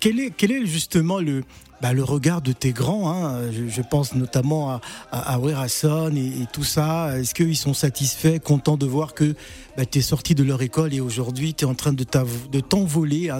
quel, 0.00 0.20
est, 0.20 0.30
quel 0.36 0.52
est 0.52 0.66
justement 0.66 1.18
le. 1.18 1.42
bah, 1.80 1.92
le 1.92 2.02
regard 2.02 2.40
de 2.42 2.52
tes 2.52 2.72
grands, 2.72 3.10
hein, 3.10 3.40
je, 3.50 3.82
pense 3.82 4.14
notamment 4.14 4.70
à, 4.70 4.80
à, 5.12 5.36
à 5.36 5.66
et, 6.14 6.46
tout 6.52 6.64
ça. 6.64 7.18
Est-ce 7.18 7.34
qu'ils 7.34 7.56
sont 7.56 7.74
satisfaits, 7.74 8.38
contents 8.38 8.76
de 8.76 8.86
voir 8.86 9.14
que 9.14 9.34
bah, 9.76 9.84
tu 9.84 9.98
es 9.98 10.02
sorti 10.02 10.34
de 10.34 10.42
leur 10.42 10.62
école 10.62 10.94
et 10.94 11.00
aujourd'hui 11.00 11.54
tu 11.54 11.64
es 11.64 11.68
en 11.68 11.74
train 11.74 11.92
de 11.92 12.04
t'envoler, 12.04 13.30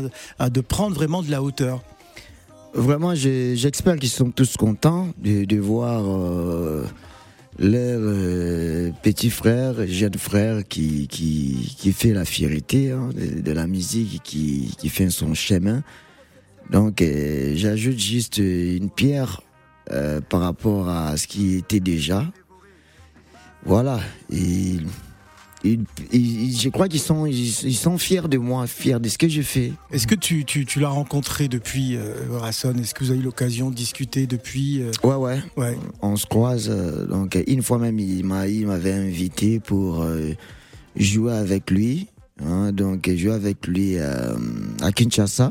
de 0.40 0.60
prendre 0.60 0.94
vraiment 0.94 1.22
de 1.22 1.30
la 1.30 1.42
hauteur? 1.42 1.82
Vraiment, 2.74 3.14
j'espère 3.14 3.96
qu'ils 3.96 4.10
sont 4.10 4.30
tous 4.30 4.58
contents 4.58 5.08
de, 5.16 5.56
voir 5.56 6.04
euh, 6.06 6.84
leur 7.58 8.00
euh, 8.02 8.90
petit 9.02 9.30
frère, 9.30 9.86
jeune 9.86 10.18
frère 10.18 10.62
qui, 10.68 11.08
fait 11.94 12.12
la 12.12 12.26
fierté 12.26 12.90
hein, 12.90 13.08
de, 13.14 13.52
la 13.52 13.66
musique, 13.66 14.20
qui 14.22 14.88
fait 14.90 15.08
son 15.08 15.32
chemin. 15.32 15.82
Donc, 16.70 17.00
euh, 17.02 17.52
j'ajoute 17.54 17.98
juste 17.98 18.38
une 18.38 18.90
pierre 18.90 19.40
euh, 19.92 20.20
par 20.20 20.40
rapport 20.40 20.88
à 20.88 21.16
ce 21.16 21.26
qui 21.26 21.54
était 21.56 21.80
déjà. 21.80 22.24
Voilà. 23.64 24.00
Et, 24.32 24.78
je 25.64 26.68
crois 26.68 26.86
qu'ils 26.88 27.00
sont, 27.00 27.26
ils, 27.26 27.64
ils 27.64 27.74
sont 27.76 27.98
fiers 27.98 28.28
de 28.28 28.38
moi, 28.38 28.66
fiers 28.66 29.00
de 29.00 29.08
ce 29.08 29.18
que 29.18 29.28
je 29.28 29.42
fais. 29.42 29.72
Est-ce 29.90 30.06
que 30.06 30.14
tu, 30.14 30.44
tu, 30.44 30.64
tu 30.64 30.78
l'as 30.80 30.88
rencontré 30.88 31.48
depuis 31.48 31.96
euh, 31.96 32.14
Est-ce 32.48 32.94
que 32.94 33.02
vous 33.04 33.10
avez 33.10 33.18
eu 33.20 33.24
l'occasion 33.24 33.70
de 33.70 33.74
discuter 33.74 34.26
depuis 34.28 34.82
euh, 34.82 34.92
Ouais, 35.02 35.14
ouais. 35.16 35.40
Ouais. 35.56 35.76
on 36.02 36.16
se 36.16 36.26
croise. 36.26 36.68
euh, 36.70 37.06
donc 37.06 37.36
une 37.48 37.62
fois 37.62 37.78
même, 37.78 37.98
il 37.98 38.24
m'a, 38.24 38.46
il 38.46 38.66
m'avait 38.66 38.92
invité 38.92 39.58
pour 39.58 40.02
euh, 40.02 40.32
jouer 40.94 41.32
avec 41.32 41.70
lui. 41.70 42.06
hein, 42.44 42.70
donc 42.72 43.10
jouer 43.16 43.32
avec 43.32 43.66
lui 43.66 43.98
euh, 43.98 44.36
à 44.82 44.92
Kinshasa. 44.92 45.50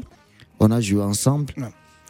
On 0.59 0.71
a 0.71 0.81
joué 0.81 1.01
ensemble 1.03 1.53
Ouais. 1.57 1.63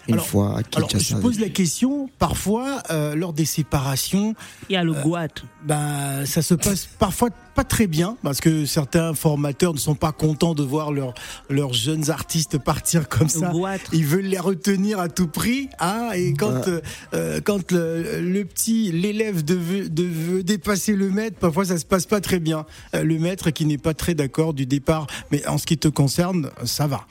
une 0.08 0.14
Alors- 0.16 0.28
fois 0.28 0.60
à 0.60 0.78
Alors, 0.78 0.90
je 0.90 1.16
pose 1.16 1.40
la 1.40 1.50
question, 1.50 2.10
parfois, 2.20 2.84
euh, 2.92 3.16
lors 3.16 3.34
des 3.34 3.46
séparations, 3.46 4.36
il 4.70 4.74
y 4.74 4.76
a 4.76 4.84
le 4.84 4.94
Guat. 4.94 5.30
ben, 5.66 6.26
ça 6.28 6.44
se 6.44 6.54
passe 6.54 6.88
parfois 7.00 7.30
pas 7.56 7.64
très 7.64 7.88
bien 7.88 8.16
parce 8.22 8.40
que 8.42 8.66
certains 8.66 9.14
formateurs 9.16 9.74
ne 9.74 9.80
sont 9.80 9.96
pas 9.96 10.12
contents 10.12 10.54
de 10.54 10.62
voir 10.62 10.92
leurs 10.92 11.14
leurs 11.50 11.74
jeunes 11.74 12.12
artistes 12.12 12.58
partir 12.60 13.08
comme 13.10 13.30
ça. 13.30 13.52
Ils 13.94 14.06
veulent 14.06 14.26
les 14.26 14.38
retenir 14.38 15.00
à 15.00 15.08
tout 15.10 15.28
prix, 15.28 15.70
hein, 15.80 16.10
et 16.14 16.34
quand 16.34 16.68
euh, 16.68 16.82
euh, 17.16 17.40
quand 17.44 17.72
le, 17.72 18.22
le 18.22 18.46
petit 18.46 18.92
l'élève 18.92 19.38
veut, 19.38 19.90
de, 19.90 20.04
veut 20.04 20.44
dépasser 20.44 20.94
le 20.96 21.10
maître, 21.10 21.38
parfois 21.40 21.66
ça 21.66 21.78
se 21.80 21.86
passe 21.86 22.06
pas 22.06 22.22
très 22.22 22.40
bien. 22.40 22.66
Euh, 22.94 23.04
le 23.04 23.18
maître 23.18 23.50
qui 23.50 23.66
n'est 23.66 23.80
pas 23.80 23.96
très 23.96 24.14
d'accord 24.14 24.54
du 24.54 24.66
départ, 24.68 25.08
mais 25.32 25.44
en 25.48 25.58
ce 25.58 25.66
qui 25.66 25.78
te 25.80 25.88
concerne, 25.88 26.52
ça 26.66 26.86
va. 26.86 27.08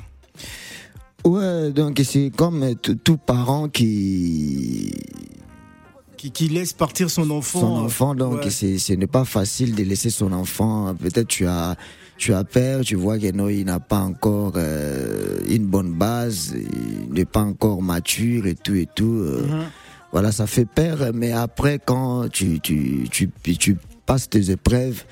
Ouais, 1.25 1.71
donc 1.73 2.01
c'est 2.05 2.31
comme 2.37 2.75
tout 3.03 3.17
parent 3.17 3.69
qui 3.69 4.93
Qui, 6.17 6.31
qui 6.31 6.49
laisse 6.49 6.73
partir 6.73 7.11
son 7.11 7.31
enfant. 7.31 7.61
son 7.61 7.77
enfant. 7.85 8.15
Donc 8.15 8.45
Ouais. 8.45 8.51
c'est, 8.51 8.79
ce 8.79 8.93
n'est 8.95 9.07
pas 9.07 9.25
facile 9.25 9.75
de 9.75 9.83
laisser 9.83 10.11
son 10.11 10.33
enfant. 10.33 10.95
Peut-être 10.95 11.29
tu 11.29 11.47
as 11.47 11.77
tu 12.17 12.33
as 12.33 12.45
peur, 12.45 12.83
tu 12.85 12.95
vois 12.95 13.19
que 13.19 13.31
non, 13.33 13.49
il 13.49 13.65
n'a 13.65 13.81
pas 13.81 13.99
encore 14.01 14.53
euh, 14.57 15.39
une 15.49 15.67
bonne 15.67 15.93
base, 15.95 16.55
il 16.55 17.13
n'est 17.13 17.25
pas 17.25 17.41
encore 17.43 17.83
mature 17.83 18.47
et 18.47 18.55
tout 18.55 18.75
et 18.75 18.87
tout. 18.95 19.05
euh, 19.19 19.43
Mhm. 19.47 19.65
Voilà, 20.13 20.31
ça 20.31 20.47
fait 20.47 20.65
peur, 20.65 21.11
mais 21.13 21.33
après, 21.33 21.81
quand 21.85 22.29
tu, 22.31 22.61
tu, 22.61 23.09
tu, 23.11 23.29
tu 23.59 23.77
passes 24.07 24.31
tes 24.31 24.53
épreuves, 24.53 25.03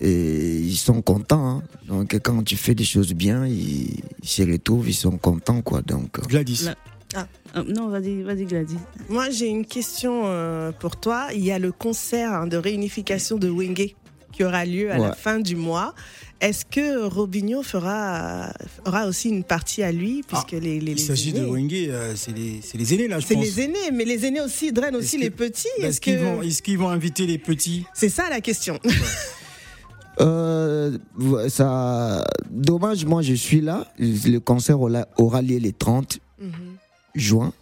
et 0.00 0.58
ils 0.58 0.76
sont 0.76 1.02
contents. 1.02 1.48
hein. 1.48 1.62
Donc, 1.86 2.18
quand 2.22 2.42
tu 2.42 2.56
fais 2.56 2.74
des 2.74 2.84
choses 2.84 3.12
bien, 3.14 3.46
ils, 3.46 4.00
ils 4.22 4.28
se 4.28 4.42
retrouvent, 4.42 4.88
ils 4.88 4.94
sont 4.94 5.16
contents, 5.18 5.62
quoi. 5.62 5.82
Donc, 5.82 6.20
Gladys. 6.28 6.64
La- 6.64 6.76
Euh, 7.56 7.64
non, 7.66 7.88
vas-y, 7.88 8.22
vas-y, 8.22 8.44
Gladys. 8.44 8.76
Moi, 9.08 9.30
j'ai 9.30 9.46
une 9.48 9.64
question 9.64 10.24
euh, 10.26 10.72
pour 10.72 10.96
toi. 10.96 11.28
Il 11.34 11.42
y 11.42 11.50
a 11.50 11.58
le 11.58 11.72
concert 11.72 12.32
hein, 12.32 12.46
de 12.46 12.58
réunification 12.58 13.38
de 13.38 13.48
Wenge 13.48 13.94
qui 14.32 14.44
aura 14.44 14.66
lieu 14.66 14.92
à 14.92 14.98
la 14.98 15.12
fin 15.14 15.40
du 15.40 15.56
mois. 15.56 15.94
Est-ce 16.40 16.64
que 16.66 17.06
Robinho 17.06 17.62
fera, 17.62 18.52
aura 18.86 19.06
aussi 19.06 19.30
une 19.30 19.42
partie 19.42 19.82
à 19.82 19.90
lui 19.90 20.22
puisque 20.22 20.52
ah, 20.54 20.60
les, 20.60 20.78
les, 20.78 20.92
Il 20.92 21.00
s'agit 21.00 21.32
de 21.32 21.44
Wenge, 21.44 21.72
euh, 21.72 22.12
c'est 22.14 22.36
les, 22.36 22.60
les, 22.74 22.94
aînés 22.94 23.08
là, 23.08 23.18
je 23.18 23.26
pense. 23.26 23.44
C'est 23.44 23.50
les 23.50 23.60
aînés, 23.62 23.90
mais 23.92 24.04
les 24.04 24.26
aînés 24.26 24.40
aussi 24.42 24.70
drainent 24.70 24.94
aussi 24.94 25.16
les 25.18 25.30
petits. 25.30 25.66
Est-ce 25.78 26.00
qu'ils 26.00 26.18
vont, 26.18 26.42
est 26.42 26.76
vont, 26.76 26.90
inviter 26.90 27.26
les 27.26 27.38
petits? 27.38 27.86
C'est 27.94 28.10
ça 28.10 28.28
la 28.28 28.40
question. 28.40 28.78
Euh, 30.20 30.98
ça, 31.48 32.24
dommage, 32.50 33.04
moi 33.04 33.22
je 33.22 33.34
suis 33.34 33.60
là. 33.60 33.86
Le 33.98 34.38
concert 34.38 34.80
aura, 34.80 35.42
lieu 35.42 35.58
les 35.58 35.72
30 35.72 36.18
mhm. 36.40 36.50
juin. 37.14 37.52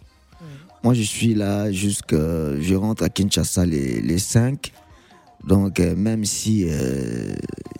Moi 0.83 0.93
je 0.93 1.01
suis 1.01 1.33
là 1.33 1.71
jusque. 1.71 2.13
Je 2.13 2.75
rentre 2.75 3.03
à 3.03 3.09
Kinshasa 3.09 3.65
les, 3.65 4.01
les 4.01 4.19
5. 4.19 4.71
Donc 5.45 5.79
euh, 5.79 5.95
même 5.95 6.25
si 6.25 6.65
euh, 6.67 7.33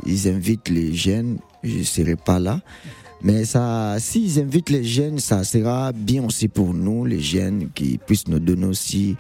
ils 0.06 0.28
invitent 0.28 0.70
les 0.70 0.94
jeunes, 0.94 1.38
je 1.64 1.80
ne 1.80 1.84
serai 1.84 2.16
pas 2.16 2.40
là. 2.40 2.62
Mais 3.22 3.46
ça, 3.46 3.96
s'ils 4.00 4.40
invitent 4.40 4.70
les 4.70 4.84
jeunes, 4.84 5.20
ça 5.20 5.44
sera 5.44 5.92
bien 5.92 6.24
aussi 6.24 6.48
pour 6.48 6.74
nous, 6.74 7.04
les 7.04 7.20
jeunes, 7.20 7.70
qui 7.74 7.98
puissent 7.98 8.28
nous 8.28 8.40
donner 8.40 8.68
aussi 8.68 9.16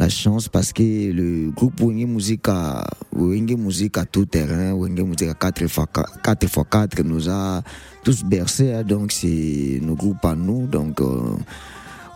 la 0.00 0.08
chance 0.08 0.48
parce 0.48 0.72
que 0.72 1.12
le 1.12 1.50
groupe 1.50 1.78
Wenge 1.78 2.06
Musique 2.06 2.48
à, 2.48 2.80
à 2.80 4.04
tout 4.06 4.24
terrain, 4.24 4.72
Wenge 4.72 5.02
Musique 5.02 5.28
à 5.28 5.34
4x4, 5.34 7.02
nous 7.02 7.28
a 7.28 7.62
tous 8.02 8.24
bercés. 8.24 8.72
Hein. 8.72 8.82
donc 8.82 9.12
c'est 9.12 9.78
nos 9.82 9.94
groupes 9.94 10.24
à 10.24 10.34
nous. 10.34 10.66
Donc 10.66 11.02
euh, 11.02 11.20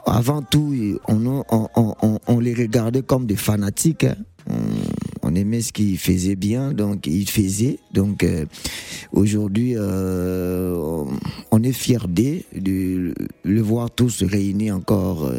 avant 0.07 0.40
tout, 0.40 0.75
on, 1.07 2.40
les 2.40 2.55
regardait 2.55 3.03
comme 3.03 3.27
des 3.27 3.37
fanatiques. 3.37 4.05
Hein. 4.05 4.16
On, 5.23 5.35
aimait 5.35 5.61
ce 5.61 5.73
qu'il 5.73 5.99
faisait 5.99 6.37
bien, 6.37 6.73
donc 6.73 7.07
il 7.07 7.29
faisait. 7.29 7.81
Donc 7.92 8.25
euh, 8.25 8.47
aujourd'hui, 9.12 9.75
euh, 9.77 11.05
on 11.51 11.62
est 11.62 11.73
fiers 11.73 11.99
de 12.09 13.12
le 13.44 13.61
voir 13.61 13.90
tous 13.90 14.23
réunis 14.23 14.73
encore 14.73 15.31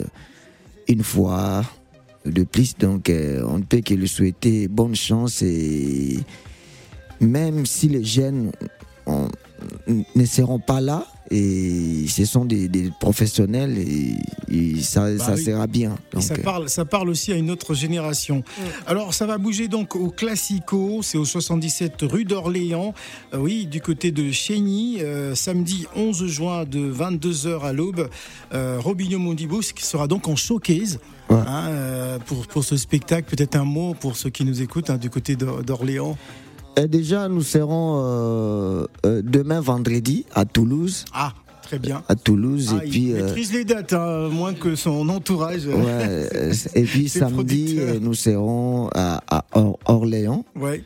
une 0.88 1.02
fois 1.02 1.64
de 2.26 2.44
plus. 2.44 2.78
Donc, 2.78 3.10
euh, 3.10 3.44
on 3.48 3.60
ne 3.60 3.64
peut 3.64 3.82
que 3.82 3.94
lui 3.94 4.08
souhaiter 4.08 4.68
bonne 4.68 4.96
chance 4.96 5.42
et 5.42 6.20
même 7.20 7.66
si 7.66 7.88
les 7.88 8.04
jeunes 8.04 8.52
ne 10.16 10.26
seront 10.26 10.60
pas 10.60 10.82
là, 10.82 11.06
et 11.32 12.06
ce 12.08 12.26
sont 12.26 12.46
des, 12.46 12.70
professionnels 13.00 13.78
et, 13.78 14.82
ça, 14.82 15.12
bah 15.12 15.38
sera 15.38 15.68
bien. 15.68 15.98
ça, 16.20 16.36
parle, 16.36 16.70
ça 16.70 16.86
parle 16.86 17.10
aussi 17.10 17.34
à 17.34 17.36
une 17.36 17.50
autre 17.50 17.74
génération. 17.74 18.44
Alors 18.86 19.14
ça 19.14 19.26
va 19.26 19.38
bouger 19.38 19.68
donc 19.68 19.96
au 19.96 20.10
Classico, 20.10 21.02
c'est 21.02 21.18
au 21.18 21.26
77 21.26 22.04
rue 22.04 22.26
d'Orléans, 22.26 22.94
euh, 23.34 23.38
oui, 23.38 23.66
du 23.66 23.82
côté 23.82 24.12
de 24.12 24.32
Chény, 24.32 25.02
euh, 25.02 25.34
samedi 25.36 25.88
11 25.96 26.28
juin 26.28 26.66
de 26.66 26.92
22h 26.92 27.62
à 27.62 27.74
l'aube. 27.74 28.10
Euh, 28.54 28.80
Robinho 28.80 29.18
Mondibus 29.18 29.74
qui 29.74 29.84
sera 29.84 30.08
donc 30.08 30.28
en 30.28 30.36
showcase. 30.36 31.00
Hein, 31.30 32.20
pour, 32.26 32.48
pour 32.48 32.64
ce 32.64 32.78
spectacle, 32.78 33.36
peut-être 33.36 33.56
un 33.56 33.66
mot 33.66 33.94
pour 33.94 34.16
ceux 34.16 34.30
qui 34.30 34.46
nous 34.46 34.62
écoutent 34.62 34.90
hein, 34.90 34.98
du 34.98 35.10
côté 35.10 35.36
d'Orléans. 35.36 36.18
Et 36.78 36.88
déjà, 36.88 37.30
nous 37.30 37.42
serons 37.42 38.02
euh, 38.04 38.86
euh, 39.06 39.22
demain 39.24 39.62
vendredi 39.62 40.26
à 40.34 40.46
Toulouse. 40.46 41.06
Ah, 41.14 41.34
très 41.62 41.80
bien. 41.80 42.04
À 42.10 42.16
Toulouse. 42.16 42.74
et 42.74 42.78
ah, 42.78 42.84
puis, 42.90 43.04
il 43.04 43.16
euh, 43.16 43.26
maîtrise 43.26 43.54
les 43.54 43.64
dates, 43.64 43.94
hein, 43.94 44.28
moins 44.30 44.54
que 44.54 44.76
son 44.76 45.08
entourage. 45.08 45.66
Ouais, 45.68 46.30
et 46.76 46.84
puis 46.84 47.08
samedi, 47.08 47.80
nous 48.02 48.14
serons 48.14 48.90
à, 48.94 49.46
Orléans. 49.86 50.44
Ouais. 50.56 50.84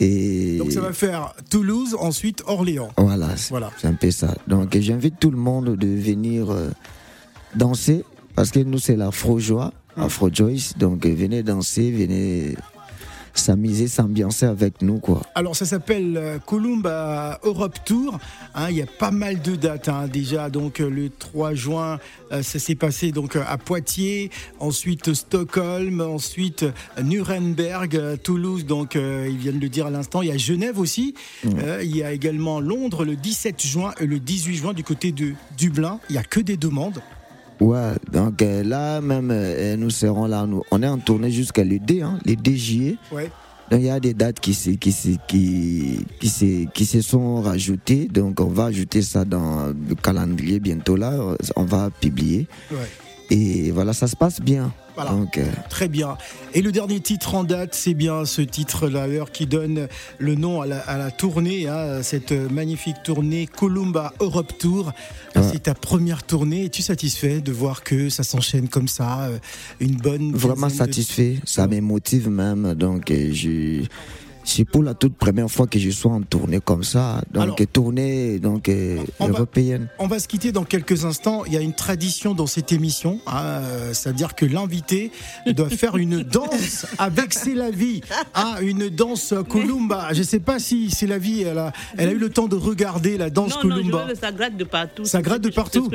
Et 0.00 0.58
Donc 0.58 0.72
ça 0.72 0.80
va 0.80 0.92
faire 0.92 1.34
Toulouse, 1.50 1.96
ensuite 1.98 2.42
Orléans. 2.46 2.90
Voilà, 2.96 3.28
voilà. 3.50 3.70
c'est 3.78 3.86
un 3.86 3.94
peu 3.94 4.10
ça. 4.10 4.34
Donc 4.48 4.76
j'invite 4.76 5.18
tout 5.18 5.30
le 5.30 5.36
monde 5.36 5.76
de 5.76 5.86
venir 5.86 6.48
danser, 7.54 8.04
parce 8.34 8.50
que 8.50 8.60
nous 8.60 8.78
c'est 8.78 8.96
l'Afro-Joie. 8.96 9.72
Afro-Joyce. 9.96 10.78
Donc 10.78 11.06
venez 11.06 11.42
danser, 11.42 11.90
venez 11.90 12.54
s'amuser, 13.34 13.88
s'ambiancer 13.88 14.46
avec 14.46 14.82
nous. 14.82 14.98
Quoi. 14.98 15.22
Alors 15.34 15.56
ça 15.56 15.64
s'appelle 15.64 16.16
euh, 16.16 16.38
Columba 16.38 17.40
Europe 17.42 17.78
Tour. 17.84 18.18
Hein, 18.54 18.66
il 18.70 18.76
y 18.76 18.82
a 18.82 18.86
pas 18.86 19.10
mal 19.10 19.40
de 19.40 19.56
dates 19.56 19.88
hein, 19.88 20.06
déjà. 20.06 20.50
Donc 20.50 20.80
euh, 20.80 20.90
le 20.90 21.08
3 21.08 21.54
juin, 21.54 21.98
euh, 22.32 22.42
ça 22.42 22.58
s'est 22.58 22.74
passé 22.74 23.12
donc 23.12 23.36
à 23.36 23.56
Poitiers, 23.58 24.30
ensuite 24.60 25.14
Stockholm, 25.14 26.00
ensuite 26.00 26.64
Nuremberg, 27.02 28.18
Toulouse. 28.22 28.66
Donc 28.66 28.94
ils 28.94 29.36
viennent 29.38 29.58
de 29.58 29.62
le 29.62 29.68
dire 29.68 29.86
à 29.86 29.90
l'instant. 29.90 30.22
Il 30.22 30.28
y 30.28 30.32
a 30.32 30.36
Genève 30.36 30.78
aussi. 30.78 31.14
il 31.44 31.96
y 31.96 32.02
a 32.02 32.12
également 32.12 32.60
Londres 32.60 33.04
le 33.04 33.16
17 33.16 33.62
juin 33.62 33.94
et 34.00 34.06
le 34.06 34.18
18 34.18 34.56
juin 34.56 34.72
du 34.72 34.84
côté 34.84 35.12
de 35.12 35.32
Dublin. 35.56 36.00
Il 36.10 36.16
y 36.16 36.18
a 36.18 36.24
que 36.24 36.40
des 36.40 36.56
demandes. 36.56 37.00
Ouais, 37.62 37.92
donc 38.10 38.42
euh, 38.42 38.64
là 38.64 39.00
même, 39.00 39.30
euh, 39.30 39.76
nous 39.76 39.90
serons 39.90 40.26
là, 40.26 40.46
nous, 40.46 40.64
on 40.72 40.82
est 40.82 40.88
en 40.88 40.98
tournée 40.98 41.30
jusqu'à 41.30 41.62
le 41.62 41.78
D, 41.78 42.02
hein, 42.02 42.18
le 42.26 42.34
DJE. 42.34 42.96
Ouais. 43.12 43.30
Donc 43.70 43.80
il 43.80 43.86
y 43.86 43.90
a 43.90 44.00
des 44.00 44.14
dates 44.14 44.40
qui 44.40 44.52
se, 44.52 44.70
qui, 44.70 44.92
qui, 45.28 46.04
qui, 46.18 46.68
qui 46.74 46.86
se 46.86 47.00
sont 47.00 47.40
rajoutées, 47.40 48.08
donc 48.08 48.40
on 48.40 48.46
va 48.48 48.64
ajouter 48.64 49.00
ça 49.00 49.24
dans 49.24 49.68
le 49.68 49.94
calendrier 49.94 50.58
bientôt 50.58 50.96
là, 50.96 51.12
on 51.54 51.62
va 51.62 51.90
publier. 51.90 52.48
Ouais. 52.72 52.78
Et 53.30 53.70
voilà, 53.70 53.92
ça 53.92 54.08
se 54.08 54.16
passe 54.16 54.40
bien. 54.40 54.74
Euh, 54.98 55.44
Très 55.70 55.88
bien. 55.88 56.16
Et 56.54 56.62
le 56.62 56.72
dernier 56.72 57.00
titre 57.00 57.34
en 57.34 57.44
date, 57.44 57.74
c'est 57.74 57.94
bien 57.94 58.24
ce 58.24 58.42
titre-là 58.42 59.06
qui 59.32 59.46
donne 59.46 59.88
le 60.18 60.34
nom 60.34 60.60
à 60.60 60.66
la, 60.66 61.10
tournée, 61.10 61.68
hein, 61.68 62.02
cette 62.02 62.32
magnifique 62.32 62.96
tournée 63.04 63.46
Columba 63.46 64.12
Europe 64.20 64.52
Tour. 64.58 64.92
C'est 65.34 65.64
ta 65.64 65.74
première 65.74 66.22
tournée. 66.22 66.66
Es-tu 66.66 66.82
satisfait 66.82 67.40
de 67.40 67.52
voir 67.52 67.82
que 67.82 68.08
ça 68.08 68.22
s'enchaîne 68.22 68.68
comme 68.68 68.88
ça 68.88 69.24
euh, 69.24 69.38
Une 69.80 69.96
bonne. 69.96 70.32
Vraiment 70.32 70.68
satisfait. 70.68 71.36
Ça 71.44 71.66
me 71.66 71.80
motive 71.80 72.28
même. 72.28 72.74
Donc, 72.74 73.10
euh, 73.10 73.30
je 73.32 73.82
c'est 74.44 74.64
pour 74.64 74.82
la 74.82 74.94
toute 74.94 75.14
première 75.14 75.50
fois 75.50 75.66
que 75.66 75.78
je 75.78 75.90
sois 75.90 76.12
en 76.12 76.22
tournée 76.22 76.60
comme 76.60 76.84
ça, 76.84 77.22
donc 77.32 77.62
tournée 77.72 78.38
donc 78.38 78.68
euh, 78.68 78.98
européenne. 79.20 79.88
on 79.98 80.06
va 80.06 80.18
se 80.18 80.28
quitter 80.28 80.52
dans 80.52 80.64
quelques 80.64 81.04
instants. 81.04 81.44
Il 81.46 81.52
y 81.52 81.56
a 81.56 81.60
une 81.60 81.74
tradition 81.74 82.34
dans 82.34 82.46
cette 82.46 82.72
émission, 82.72 83.20
hein, 83.26 83.60
c'est-à-dire 83.92 84.34
que 84.34 84.44
l'invité 84.44 85.10
doit 85.46 85.70
faire 85.70 85.96
une 85.96 86.22
danse 86.22 86.86
avec 86.98 87.32
C'est 87.34 87.54
la 87.54 87.70
vie, 87.70 88.00
ah, 88.34 88.58
une 88.60 88.88
danse 88.88 89.34
Columba. 89.48 90.08
Je 90.12 90.18
ne 90.18 90.24
sais 90.24 90.40
pas 90.40 90.58
si 90.58 90.90
C'est 90.90 91.06
la 91.06 91.18
vie, 91.18 91.42
elle 91.42 91.58
a, 91.58 91.72
elle 91.96 92.08
a 92.08 92.12
eu 92.12 92.18
le 92.18 92.30
temps 92.30 92.48
de 92.48 92.56
regarder 92.56 93.16
la 93.16 93.30
danse 93.30 93.56
Columba. 93.56 94.06
Non, 94.06 94.14
ça 94.20 94.32
gratte 94.32 94.56
de 94.56 94.64
partout. 94.64 95.04
Ça 95.04 95.22
gratte 95.22 95.42
de 95.42 95.50
partout. 95.50 95.90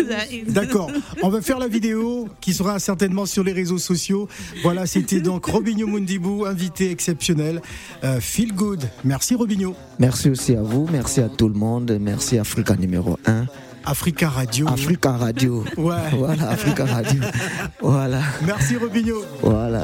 D'accord. 0.48 0.90
On 1.22 1.28
va 1.28 1.40
faire 1.40 1.58
la 1.58 1.68
vidéo 1.68 2.28
qui 2.40 2.52
sera 2.52 2.78
certainement 2.78 3.26
sur 3.26 3.44
les 3.44 3.52
réseaux 3.52 3.78
sociaux. 3.78 4.28
Voilà, 4.62 4.86
c'était 4.86 5.20
donc 5.20 5.46
Robinho 5.46 5.86
Mundibou, 5.86 6.44
invité 6.44 6.90
exceptionnel. 6.90 7.60
Euh, 8.04 8.20
feel 8.20 8.52
Good. 8.54 8.84
Merci 9.04 9.34
Robinho. 9.34 9.74
Merci 9.98 10.30
aussi 10.30 10.54
à 10.56 10.62
vous, 10.62 10.88
merci 10.90 11.20
à 11.20 11.28
tout 11.28 11.48
le 11.48 11.54
monde, 11.54 11.96
merci 12.00 12.38
Africa 12.38 12.74
numéro 12.76 13.18
1. 13.26 13.46
Africa 13.84 14.28
Radio. 14.28 14.68
Africa 14.68 15.12
Radio. 15.12 15.64
Ouais. 15.76 15.94
Voilà, 16.12 16.50
Africa 16.50 16.84
Radio. 16.84 17.20
Voilà. 17.80 18.20
Merci 18.46 18.76
Robinho. 18.76 19.24
Voilà. 19.42 19.82